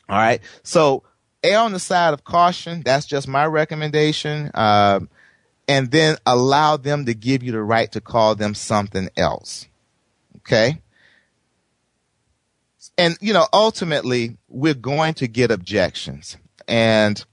[0.09, 0.41] All right.
[0.63, 1.03] So
[1.43, 2.81] err on the side of caution.
[2.83, 4.49] That's just my recommendation.
[4.55, 5.07] Um,
[5.67, 9.67] and then allow them to give you the right to call them something else.
[10.37, 10.79] Okay
[12.97, 16.37] and you know, ultimately, we're going to get objections,
[16.67, 17.23] and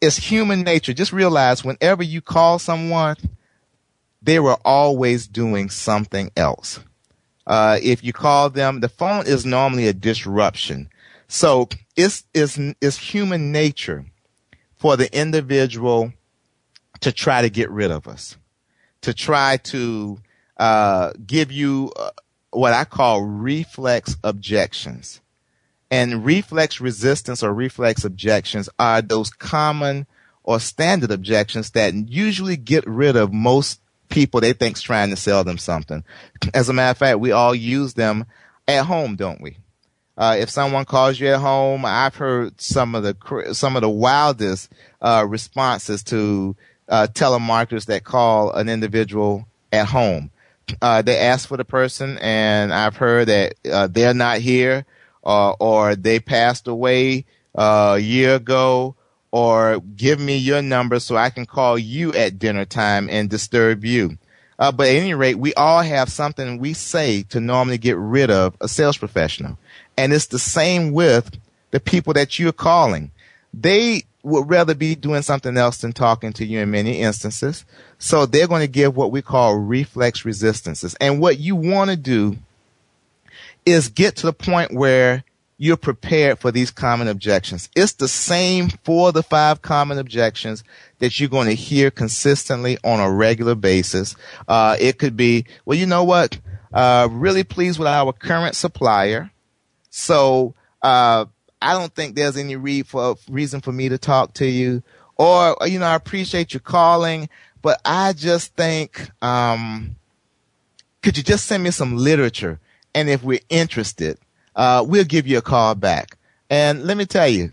[0.00, 0.92] it's human nature.
[0.92, 3.16] Just realize whenever you call someone,
[4.22, 6.80] they were always doing something else.
[7.46, 10.88] Uh, if you call them, the phone is normally a disruption.
[11.28, 14.04] So it's, it's, it's human nature
[14.76, 16.12] for the individual
[17.00, 18.36] to try to get rid of us,
[19.02, 20.18] to try to
[20.56, 22.10] uh, give you uh,
[22.50, 25.20] what I call reflex objections.
[25.90, 30.06] And reflex resistance or reflex objections are those common
[30.42, 35.44] or standard objections that usually get rid of most people they think's trying to sell
[35.44, 36.04] them something.
[36.54, 38.26] As a matter of fact, we all use them
[38.66, 39.58] at home, don't we?
[40.16, 43.90] Uh, if someone calls you at home, I've heard some of the some of the
[43.90, 44.72] wildest
[45.02, 46.56] uh, responses to
[46.88, 50.30] uh, telemarketers that call an individual at home
[50.82, 54.84] uh, they ask for the person, and I've heard that uh, they're not here,
[55.24, 58.96] uh, or they passed away uh, a year ago,
[59.30, 63.84] or give me your number so I can call you at dinner time and disturb
[63.84, 64.18] you.
[64.58, 68.30] Uh, but at any rate, we all have something we say to normally get rid
[68.30, 69.58] of a sales professional.
[69.98, 71.38] And it's the same with
[71.70, 73.10] the people that you're calling.
[73.52, 77.64] They would rather be doing something else than talking to you in many instances.
[77.98, 80.96] So they're going to give what we call reflex resistances.
[81.00, 82.36] And what you want to do
[83.64, 85.22] is get to the point where
[85.58, 87.68] you're prepared for these common objections.
[87.76, 90.64] It's the same for the five common objections
[90.98, 94.16] that you're going to hear consistently on a regular basis.
[94.48, 96.36] Uh, it could be, well, you know what?
[96.72, 99.30] Uh, really pleased with our current supplier.
[99.88, 101.26] So, uh,
[101.66, 104.84] I don't think there's any re- for, reason for me to talk to you.
[105.16, 107.28] Or, you know, I appreciate you calling,
[107.60, 109.96] but I just think, um,
[111.02, 112.60] could you just send me some literature?
[112.94, 114.18] And if we're interested,
[114.54, 116.16] uh, we'll give you a call back.
[116.48, 117.50] And let me tell you,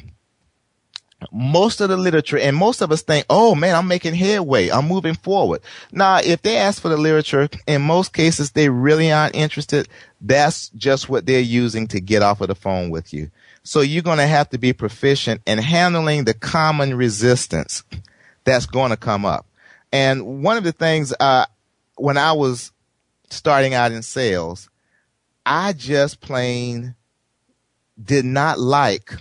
[1.31, 4.69] most of the literature and most of us think, oh man, I'm making headway.
[4.69, 5.61] I'm moving forward.
[5.91, 9.87] Now, if they ask for the literature, in most cases, they really aren't interested.
[10.21, 13.31] That's just what they're using to get off of the phone with you.
[13.63, 17.83] So you're going to have to be proficient in handling the common resistance
[18.43, 19.45] that's going to come up.
[19.91, 21.45] And one of the things, uh,
[21.95, 22.71] when I was
[23.29, 24.69] starting out in sales,
[25.45, 26.95] I just plain
[28.01, 29.13] did not like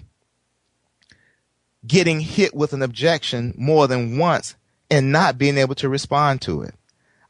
[1.87, 4.55] getting hit with an objection more than once
[4.91, 6.75] and not being able to respond to it.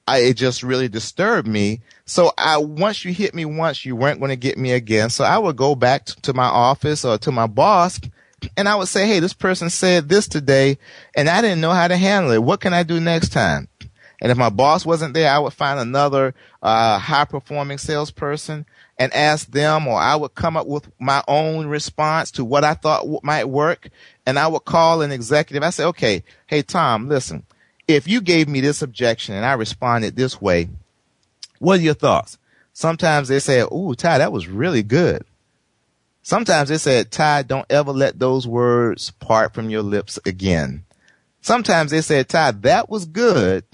[0.06, 1.80] I, it just really disturbed me.
[2.06, 5.10] So I, once you hit me once, you weren't going to get me again.
[5.10, 8.00] So I would go back to, to my office or to my boss
[8.56, 10.78] and I would say, Hey, this person said this today
[11.14, 12.42] and I didn't know how to handle it.
[12.42, 13.68] What can I do next time?
[14.20, 19.12] And if my boss wasn't there, I would find another uh, high performing salesperson and
[19.12, 23.00] ask them, or I would come up with my own response to what I thought
[23.00, 23.88] w- might work.
[24.24, 25.64] And I would call an executive.
[25.64, 27.44] I say, okay, hey, Tom, listen,
[27.88, 30.68] if you gave me this objection and I responded this way,
[31.58, 32.38] what are your thoughts?
[32.72, 35.24] Sometimes they say, ooh, Tye, that was really good.
[36.22, 40.84] Sometimes they said, Tye, don't ever let those words part from your lips again.
[41.40, 43.64] Sometimes they said, Tye, that was good,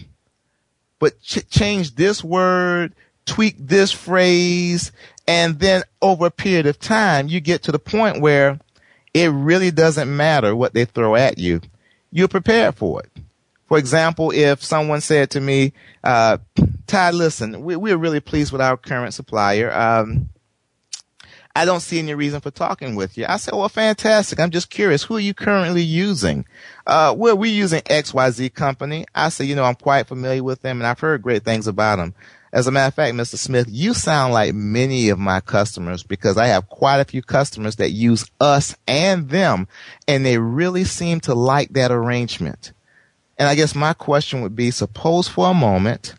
[0.99, 2.95] but ch- change this word,
[3.27, 4.93] tweak this phrase,
[5.27, 8.59] and then over a period of time, you get to the point where
[9.13, 11.61] it really doesn't matter what they throw at you.
[12.11, 13.11] You're prepared for it.
[13.69, 16.39] For example, if someone said to me, uh,
[16.87, 19.71] Tye, listen, we, we're really pleased with our current supplier.
[19.73, 20.31] Um,
[21.55, 23.27] I don't see any reason for talking with you.
[23.29, 24.41] I said, well, fantastic.
[24.41, 25.03] I'm just curious.
[25.03, 26.47] Who are you currently using?
[26.87, 29.05] Uh, well, we're using XYZ company.
[29.15, 31.97] I said, you know, I'm quite familiar with them and I've heard great things about
[31.97, 32.15] them.
[32.53, 33.37] As a matter of fact, Mr.
[33.37, 37.77] Smith, you sound like many of my customers because I have quite a few customers
[37.77, 39.69] that use us and them
[40.07, 42.73] and they really seem to like that arrangement.
[43.39, 46.15] And I guess my question would be, suppose for a moment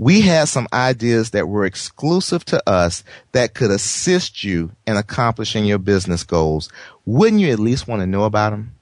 [0.00, 5.66] we had some ideas that were exclusive to us that could assist you in accomplishing
[5.66, 6.70] your business goals.
[7.04, 8.74] Wouldn't you at least want to know about them?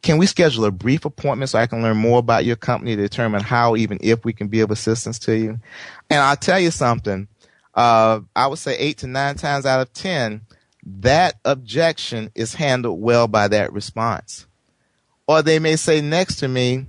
[0.00, 3.02] Can we schedule a brief appointment so I can learn more about your company to
[3.02, 5.60] determine how, even if we can be of assistance to you?
[6.08, 7.28] And I'll tell you something.
[7.74, 10.40] Uh, I would say eight to nine times out of 10,
[10.82, 14.46] that objection is handled well by that response.
[15.30, 16.86] Or they may say next to me,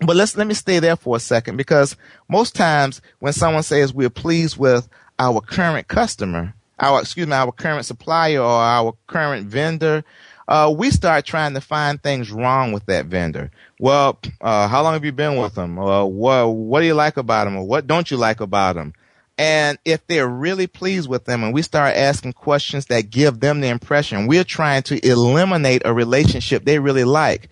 [0.00, 1.94] but let's let me stay there for a second because
[2.26, 4.88] most times when someone says we're pleased with
[5.18, 10.02] our current customer, our excuse me, our current supplier or our current vendor,
[10.48, 13.50] uh, we start trying to find things wrong with that vendor.
[13.78, 15.78] Well, uh, how long have you been with them?
[15.78, 18.94] Uh, what what do you like about them, or what don't you like about them?
[19.40, 23.60] And if they're really pleased with them, and we start asking questions that give them
[23.60, 27.48] the impression we're trying to eliminate a relationship they really like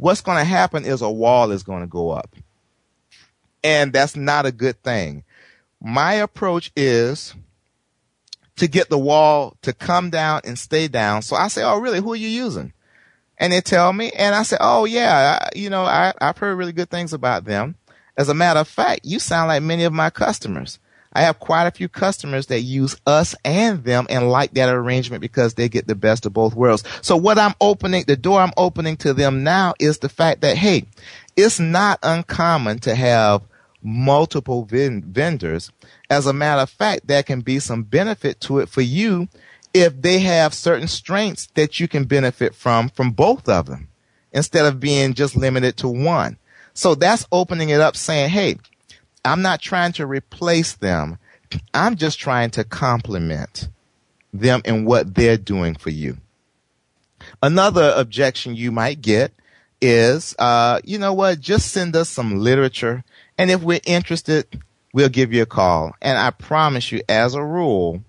[0.00, 2.34] what's going to happen is a wall is going to go up.
[3.62, 5.24] And that's not a good thing.
[5.80, 7.34] My approach is
[8.56, 11.22] to get the wall to come down and stay down.
[11.22, 12.00] So I say, Oh, really?
[12.00, 12.72] Who are you using?
[13.38, 16.56] And they tell me, and I say, Oh, yeah, I, you know, I, I've heard
[16.56, 17.76] really good things about them.
[18.16, 20.78] As a matter of fact, you sound like many of my customers.
[21.12, 25.20] I have quite a few customers that use us and them and like that arrangement
[25.20, 26.84] because they get the best of both worlds.
[27.02, 30.56] So what I'm opening, the door I'm opening to them now is the fact that,
[30.56, 30.84] hey,
[31.36, 33.42] it's not uncommon to have
[33.82, 35.72] multiple vendors.
[36.08, 39.28] As a matter of fact, there can be some benefit to it for you
[39.72, 43.88] if they have certain strengths that you can benefit from from both of them
[44.32, 46.36] instead of being just limited to one.
[46.74, 48.56] So that's opening it up saying, hey,
[49.24, 51.18] I'm not trying to replace them.
[51.74, 53.68] I'm just trying to complement
[54.32, 56.18] them in what they're doing for you.
[57.42, 59.32] Another objection you might get
[59.80, 61.40] is, uh, you know what?
[61.40, 63.04] Just send us some literature.
[63.36, 64.62] And if we're interested,
[64.92, 65.92] we'll give you a call.
[66.00, 68.02] And I promise you, as a rule,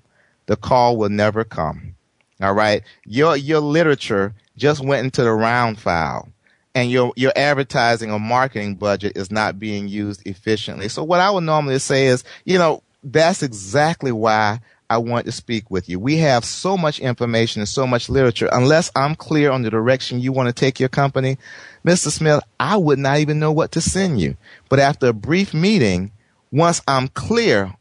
[0.45, 1.95] the call will never come.
[2.41, 2.83] All right.
[3.05, 6.29] Your, your literature just went into the round file
[6.73, 10.89] and your your advertising or marketing budget is not being used efficiently.
[10.89, 14.59] So what I would normally say is, you know, that's exactly why
[14.89, 15.99] I want to speak with you.
[15.99, 18.49] We have so much information and so much literature.
[18.51, 21.37] Unless I'm clear on the direction you want to take your company,
[21.85, 22.11] Mr.
[22.11, 24.35] Smith, I would not even know what to send you.
[24.67, 26.11] But after a brief meeting,
[26.51, 27.73] once I'm clear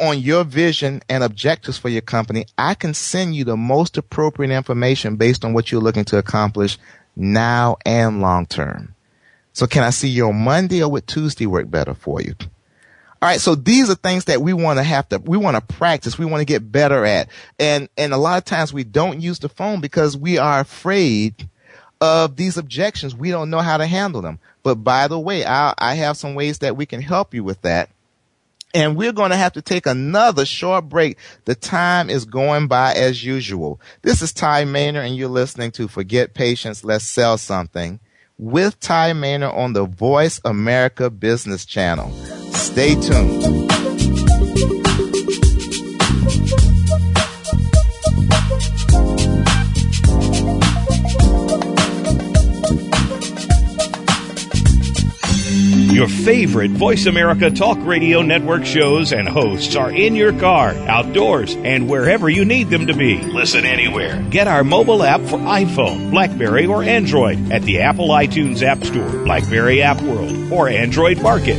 [0.00, 4.50] on your vision and objectives for your company, I can send you the most appropriate
[4.50, 6.78] information based on what you're looking to accomplish
[7.20, 8.94] now and long term.
[9.52, 12.34] So can I see you on Monday or would Tuesday work better for you?
[13.22, 13.40] All right.
[13.40, 16.18] So these are things that we want to have to, we want to practice.
[16.18, 17.28] We want to get better at.
[17.58, 21.48] And, and a lot of times we don't use the phone because we are afraid
[22.00, 24.38] of these objections, we don't know how to handle them.
[24.62, 27.60] But by the way, I, I have some ways that we can help you with
[27.62, 27.90] that.
[28.72, 31.18] And we're going to have to take another short break.
[31.44, 33.80] The time is going by as usual.
[34.02, 37.98] This is Tye Maner and you're listening to Forget Patience, Let's Sell Something
[38.38, 42.10] with Tye Maner on the Voice America Business Channel.
[42.52, 43.70] Stay tuned.
[55.90, 61.56] Your favorite Voice America Talk Radio Network shows and hosts are in your car, outdoors,
[61.56, 63.20] and wherever you need them to be.
[63.20, 64.24] Listen anywhere.
[64.30, 69.24] Get our mobile app for iPhone, Blackberry, or Android at the Apple iTunes App Store,
[69.24, 71.58] Blackberry App World, or Android Market.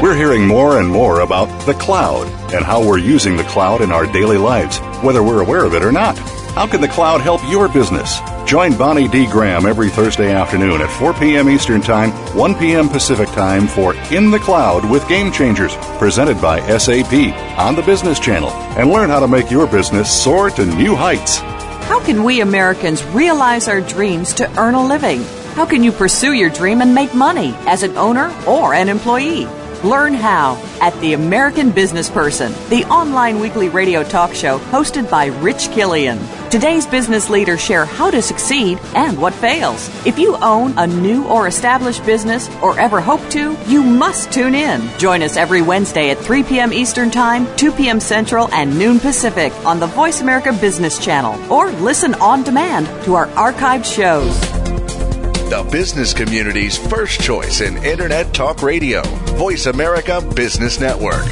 [0.00, 3.90] We're hearing more and more about the cloud and how we're using the cloud in
[3.90, 6.16] our daily lives, whether we're aware of it or not.
[6.54, 8.20] How can the cloud help your business?
[8.46, 9.26] Join Bonnie D.
[9.26, 11.48] Graham every Thursday afternoon at 4 p.m.
[11.48, 12.90] Eastern Time, 1 p.m.
[12.90, 17.12] Pacific Time for In the Cloud with Game Changers, presented by SAP
[17.58, 21.38] on the Business Channel, and learn how to make your business soar to new heights.
[21.88, 25.22] How can we Americans realize our dreams to earn a living?
[25.54, 29.46] How can you pursue your dream and make money as an owner or an employee?
[29.82, 35.26] Learn how at The American Business Person, the online weekly radio talk show hosted by
[35.26, 36.18] Rich Killian.
[36.54, 39.88] Today's business leaders share how to succeed and what fails.
[40.06, 44.54] If you own a new or established business or ever hope to, you must tune
[44.54, 44.88] in.
[44.96, 46.72] Join us every Wednesday at 3 p.m.
[46.72, 47.98] Eastern Time, 2 p.m.
[47.98, 53.14] Central, and noon Pacific on the Voice America Business Channel or listen on demand to
[53.14, 54.40] our archived shows
[55.50, 59.02] the business community's first choice in Internet Talk Radio.
[59.36, 61.26] Voice America Business Network.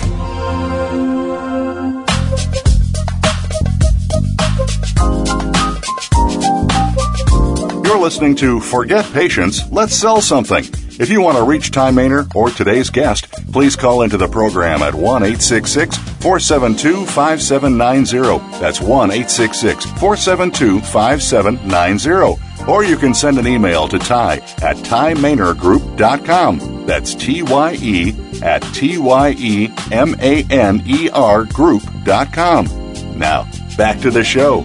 [7.93, 10.65] You're listening to Forget Patience, Let's Sell Something.
[10.99, 14.81] If you want to reach Tye Maner or today's guest, please call into the program
[14.81, 18.59] at 1 472 5790.
[18.59, 26.87] That's 1 472 5790 or you can send an email to Tye at TyeManerGroup.com.
[26.87, 33.19] That's T Y E at T Y E M A N E R Group.com.
[33.19, 34.65] Now, back to the show.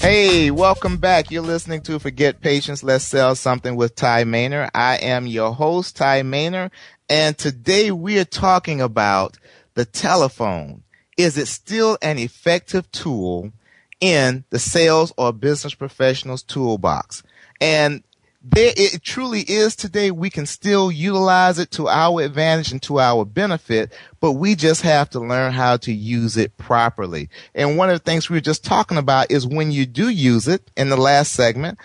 [0.00, 1.30] Hey, welcome back.
[1.30, 4.70] You're listening to Forget Patience, Let's Sell Something with Tye Maner.
[4.74, 6.70] I am your host, Tye Maner,
[7.08, 9.36] and today we are talking about
[9.74, 10.82] the telephone.
[11.16, 13.52] Is it still an effective tool
[14.00, 17.22] in the sales or business professionals toolbox.
[17.60, 18.02] And
[18.42, 20.10] there it truly is today.
[20.10, 24.82] We can still utilize it to our advantage and to our benefit, but we just
[24.82, 27.28] have to learn how to use it properly.
[27.54, 30.48] And one of the things we were just talking about is when you do use
[30.48, 31.78] it in the last segment,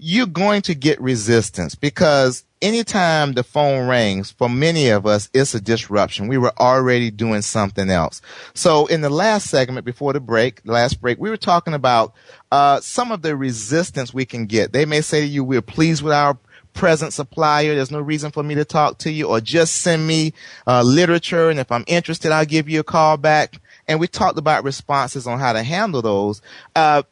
[0.00, 5.54] you're going to get resistance because anytime the phone rings, for many of us, it's
[5.54, 6.28] a disruption.
[6.28, 8.20] We were already doing something else.
[8.54, 12.14] So in the last segment before the break, last break, we were talking about
[12.52, 14.72] uh, some of the resistance we can get.
[14.72, 16.38] They may say to you, we're pleased with our
[16.74, 17.74] present supplier.
[17.74, 20.32] There's no reason for me to talk to you or just send me
[20.66, 21.50] uh, literature.
[21.50, 23.60] And if I'm interested, I'll give you a call back.
[23.88, 26.40] And we talked about responses on how to handle those.
[26.76, 27.02] Uh,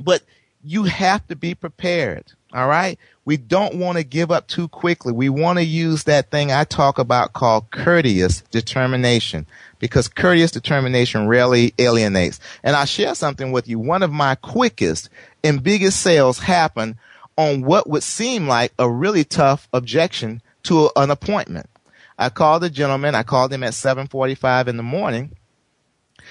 [0.00, 0.22] but
[0.68, 2.32] you have to be prepared.
[2.52, 2.98] All right.
[3.24, 5.12] We don't want to give up too quickly.
[5.12, 9.46] We want to use that thing I talk about called courteous determination
[9.78, 12.40] because courteous determination rarely alienates.
[12.62, 13.78] And I'll share something with you.
[13.78, 15.10] One of my quickest
[15.44, 16.96] and biggest sales happened
[17.36, 21.68] on what would seem like a really tough objection to an appointment.
[22.18, 23.14] I called the gentleman.
[23.14, 25.36] I called him at 745 in the morning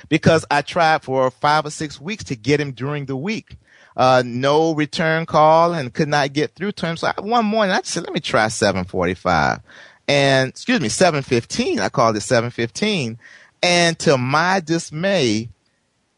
[0.09, 3.57] because I tried for five or six weeks to get him during the week
[3.97, 6.95] uh, no return call and could not get through to him.
[6.95, 9.59] So I, one morning I said, let me try 745
[10.07, 11.79] and excuse me, 715.
[11.79, 13.17] I called it 715
[13.63, 15.49] and to my dismay,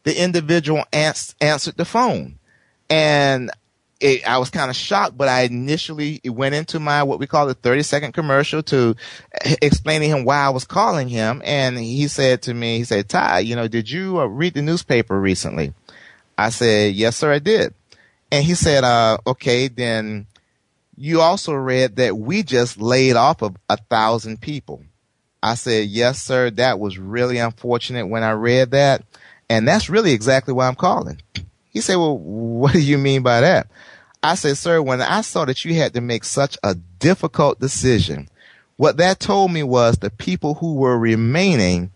[0.02, 2.38] the individual ans- answered the phone
[2.90, 3.50] and
[4.00, 7.46] it, I was kind of shocked, but I initially went into my what we call
[7.46, 8.96] the 30 second commercial to
[9.62, 11.42] explaining him why I was calling him.
[11.44, 14.62] And he said to me, he said, Tye, you know, did you uh, read the
[14.62, 15.74] newspaper recently?
[16.40, 17.74] I said, yes, sir, I did.
[18.32, 20.26] And he said, uh, okay, then
[20.96, 24.82] you also read that we just laid off of a thousand people.
[25.42, 26.48] I said, yes, sir.
[26.48, 29.04] That was really unfortunate when I read that.
[29.50, 31.20] And that's really exactly why I'm calling.
[31.68, 33.66] He said, well, what do you mean by that?
[34.22, 38.30] I said, sir, when I saw that you had to make such a difficult decision,
[38.78, 41.90] what that told me was the people who were remaining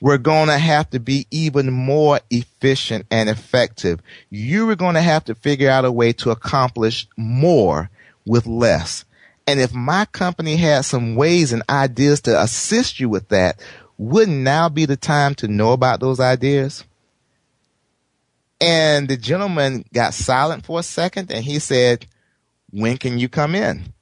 [0.00, 4.00] we're going to have to be even more efficient and effective.
[4.30, 7.90] You are going to have to figure out a way to accomplish more
[8.24, 9.04] with less.
[9.46, 13.60] And if my company has some ways and ideas to assist you with that,
[13.98, 16.84] wouldn't now be the time to know about those ideas?
[18.60, 22.06] And the gentleman got silent for a second and he said,
[22.70, 23.92] when can you come in?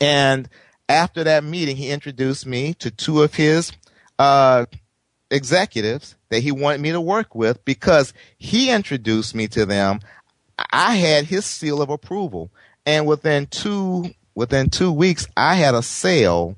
[0.00, 0.48] And
[0.88, 3.72] after that meeting, he introduced me to two of his
[4.18, 4.66] uh,
[5.30, 10.00] executives that he wanted me to work with because he introduced me to them.
[10.72, 12.50] I had his seal of approval,
[12.84, 16.56] and within two within two weeks, I had a sale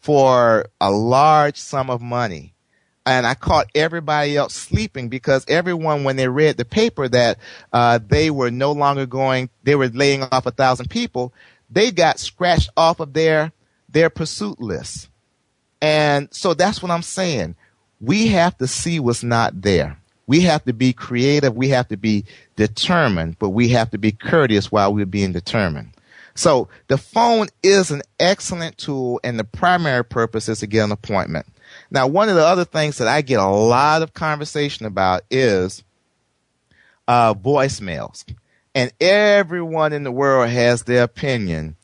[0.00, 2.54] for a large sum of money.
[3.06, 7.38] And I caught everybody else sleeping because everyone, when they read the paper that
[7.72, 11.32] uh, they were no longer going, they were laying off a thousand people,
[11.70, 13.52] they got scratched off of their
[13.88, 15.08] their pursuit list.
[15.82, 17.56] And so that's what I'm saying.
[18.00, 19.98] We have to see what's not there.
[20.26, 21.56] We have to be creative.
[21.56, 22.24] We have to be
[22.56, 25.90] determined, but we have to be courteous while we're being determined.
[26.34, 30.92] So the phone is an excellent tool and the primary purpose is to get an
[30.92, 31.46] appointment.
[31.90, 35.82] Now, one of the other things that I get a lot of conversation about is
[37.08, 38.24] uh, voicemails.
[38.74, 41.76] And everyone in the world has their opinion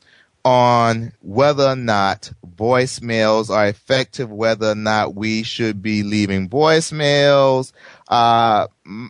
[0.46, 7.72] on whether or not voicemails are effective, whether or not we should be leaving voicemails.
[8.06, 8.68] Uh,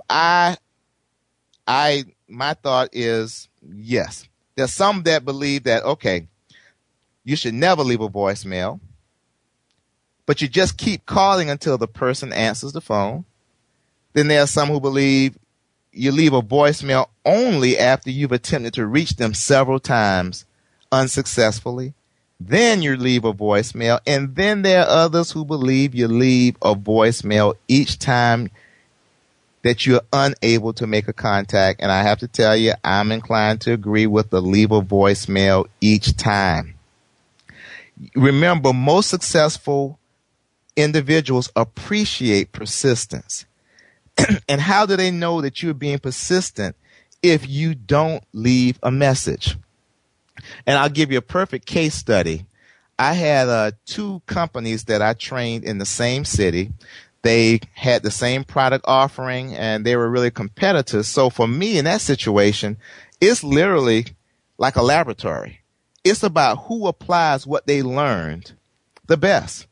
[0.08, 0.56] I,
[1.66, 4.26] I, my thought is yes.
[4.54, 6.26] There's some that believe that, okay,
[7.22, 8.80] you should never leave a voicemail,
[10.24, 13.26] but you just keep calling until the person answers the phone.
[14.14, 15.36] Then there are some who believe
[15.92, 20.46] you leave a voicemail only after you've attempted to reach them several times
[20.92, 21.94] unsuccessfully.
[22.38, 24.00] Then you leave a voicemail.
[24.06, 28.50] And then there are others who believe you leave a voicemail each time
[29.62, 31.80] that you're unable to make a contact.
[31.80, 35.66] And I have to tell you, I'm inclined to agree with the leave a voicemail
[35.80, 36.74] each time.
[38.14, 39.98] Remember, most successful
[40.76, 43.46] individuals appreciate persistence.
[44.48, 46.76] and how do they know that you're being persistent
[47.22, 49.56] if you don't leave a message?
[50.66, 52.46] And I'll give you a perfect case study.
[52.98, 56.72] I had uh, two companies that I trained in the same city.
[57.22, 61.08] They had the same product offering and they were really competitors.
[61.08, 62.78] So for me in that situation,
[63.20, 64.06] it's literally
[64.58, 65.60] like a laboratory.
[66.04, 68.52] It's about who applies what they learned
[69.06, 69.66] the best.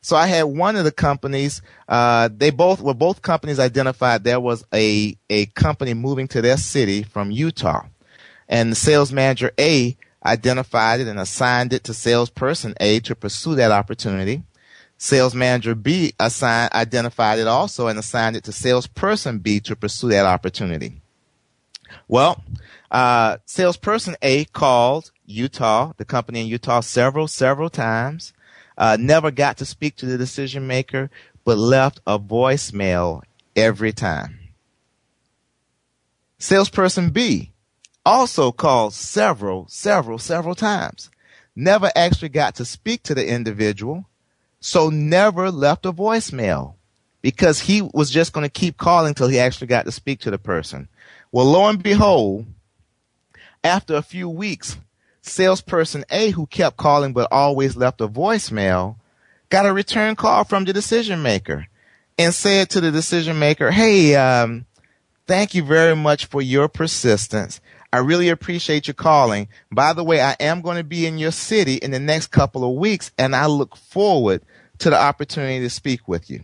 [0.00, 4.40] So I had one of the companies, uh, they both were both companies identified there
[4.40, 7.86] was a, a company moving to their city from Utah.
[8.48, 13.54] And the sales manager A identified it and assigned it to salesperson A to pursue
[13.56, 14.42] that opportunity.
[14.96, 20.08] Sales manager B assigned, identified it also and assigned it to salesperson B to pursue
[20.08, 21.00] that opportunity.
[22.08, 22.42] Well,
[22.90, 28.32] uh, salesperson A called Utah, the company in Utah, several, several times.
[28.76, 31.10] Uh, never got to speak to the decision maker,
[31.44, 33.22] but left a voicemail
[33.54, 34.38] every time.
[36.38, 37.52] Salesperson B
[38.04, 41.10] also called several, several, several times.
[41.56, 44.06] Never actually got to speak to the individual,
[44.60, 46.74] so never left a voicemail
[47.22, 50.30] because he was just going to keep calling until he actually got to speak to
[50.30, 50.88] the person.
[51.32, 52.46] Well, lo and behold,
[53.62, 54.76] after a few weeks,
[55.22, 58.96] salesperson A, who kept calling but always left a voicemail,
[59.48, 61.66] got a return call from the decision maker
[62.18, 64.66] and said to the decision maker, Hey, um,
[65.26, 67.60] thank you very much for your persistence.
[67.94, 69.46] I really appreciate you calling.
[69.70, 72.68] By the way, I am going to be in your city in the next couple
[72.68, 74.42] of weeks, and I look forward
[74.78, 76.42] to the opportunity to speak with you.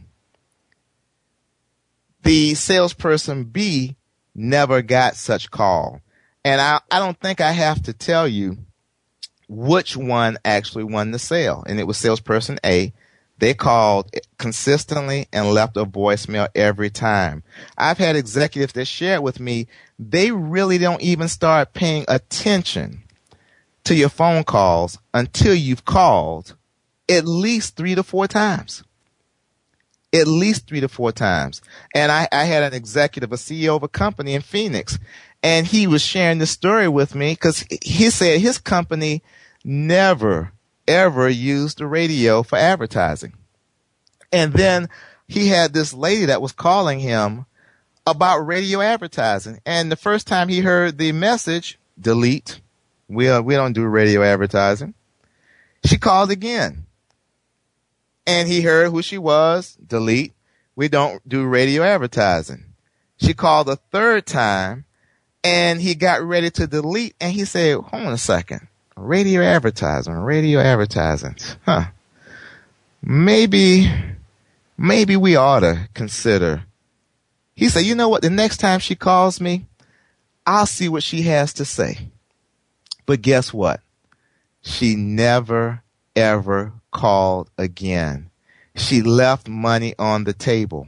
[2.22, 3.96] The salesperson B
[4.32, 6.02] never got such call.
[6.44, 8.58] And I, I don't think I have to tell you
[9.48, 11.64] which one actually won the sale.
[11.66, 12.92] And it was salesperson A
[13.40, 17.42] they called consistently and left a voicemail every time.
[17.76, 19.66] I've had executives that shared with me,
[19.98, 23.02] they really don't even start paying attention
[23.84, 26.54] to your phone calls until you've called
[27.08, 28.84] at least three to four times.
[30.12, 31.62] At least three to four times.
[31.94, 34.98] And I, I had an executive, a CEO of a company in Phoenix,
[35.42, 39.22] and he was sharing this story with me because he said his company
[39.64, 40.52] never
[40.90, 43.34] ever used the radio for advertising.
[44.32, 44.88] And then
[45.28, 47.46] he had this lady that was calling him
[48.06, 49.60] about radio advertising.
[49.64, 52.60] And the first time he heard the message, delete.
[53.08, 54.94] We, uh, we don't do radio advertising.
[55.84, 56.86] She called again.
[58.26, 60.32] And he heard who she was, delete.
[60.76, 62.64] we don't do radio advertising.
[63.16, 64.84] She called a third time
[65.42, 68.68] and he got ready to delete and he said, hold on a second.
[69.00, 71.36] Radio advertising, radio advertising.
[71.64, 71.86] Huh.
[73.02, 73.90] Maybe,
[74.76, 76.64] maybe we ought to consider.
[77.54, 78.22] He said, you know what?
[78.22, 79.66] The next time she calls me,
[80.46, 82.08] I'll see what she has to say.
[83.06, 83.80] But guess what?
[84.62, 85.82] She never
[86.14, 88.30] ever called again.
[88.76, 90.86] She left money on the table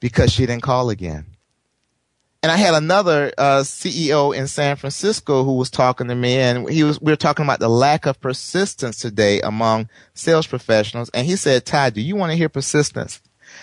[0.00, 1.26] because she didn't call again.
[2.44, 6.68] And I had another uh, CEO in San Francisco who was talking to me, and
[6.68, 11.08] he was we were talking about the lack of persistence today among sales professionals.
[11.14, 13.22] And he said, "Tye, do you want to hear persistence?"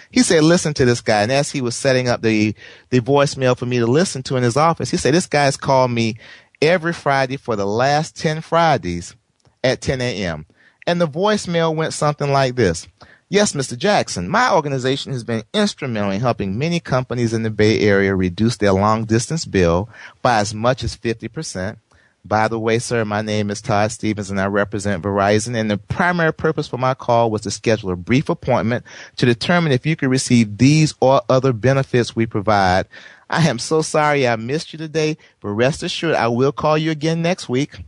[0.09, 2.55] He said, "Listen to this guy." And as he was setting up the
[2.89, 5.91] the voicemail for me to listen to in his office, he said, "This guy's called
[5.91, 6.15] me
[6.59, 9.15] every Friday for the last ten Fridays
[9.63, 10.47] at 10 a.m."
[10.87, 12.87] And the voicemail went something like this.
[13.31, 13.77] Yes, Mr.
[13.77, 18.57] Jackson, my organization has been instrumental in helping many companies in the Bay Area reduce
[18.57, 19.87] their long distance bill
[20.21, 21.77] by as much as 50%.
[22.25, 25.77] By the way, sir, my name is Todd Stevens and I represent Verizon and the
[25.77, 28.83] primary purpose for my call was to schedule a brief appointment
[29.15, 32.85] to determine if you could receive these or other benefits we provide.
[33.29, 36.91] I am so sorry I missed you today, but rest assured I will call you
[36.91, 37.79] again next week.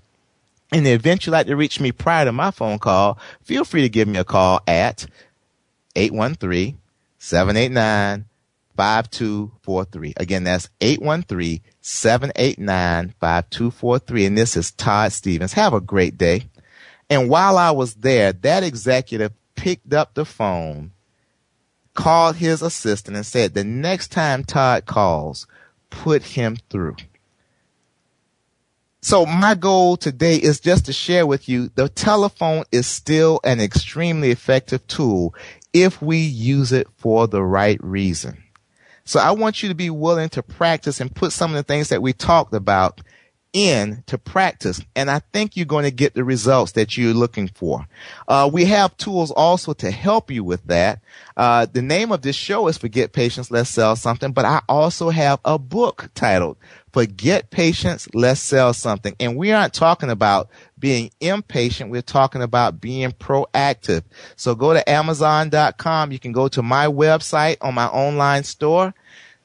[0.72, 3.82] In the event you'd like to reach me prior to my phone call, feel free
[3.82, 5.06] to give me a call at
[5.96, 6.78] 813
[7.18, 8.26] 789
[8.76, 10.14] 5243.
[10.18, 14.26] Again, that's 813 789 5243.
[14.26, 15.54] And this is Todd Stevens.
[15.54, 16.50] Have a great day.
[17.10, 20.92] And while I was there, that executive picked up the phone,
[21.94, 25.46] called his assistant, and said, The next time Todd calls,
[25.90, 26.96] put him through.
[29.02, 33.60] So my goal today is just to share with you the telephone is still an
[33.60, 35.36] extremely effective tool
[35.74, 38.44] if we use it for the right reason.
[39.06, 41.90] So I want you to be willing to practice and put some of the things
[41.90, 43.02] that we talked about
[43.54, 44.82] in to practice.
[44.96, 47.88] And I think you're going to get the results that you're looking for.
[48.28, 51.02] Uh, we have tools also to help you with that.
[51.38, 55.12] Uh, the name of this show is Forget Patience, Let's Sell Something, but I also
[55.12, 56.58] have a book titled
[56.92, 59.16] Forget Patience, Let's Sell Something.
[59.20, 60.50] And we aren't talking about
[60.84, 61.90] being impatient.
[61.90, 64.04] We're talking about being proactive.
[64.36, 66.12] So go to Amazon.com.
[66.12, 68.94] You can go to my website on my online store,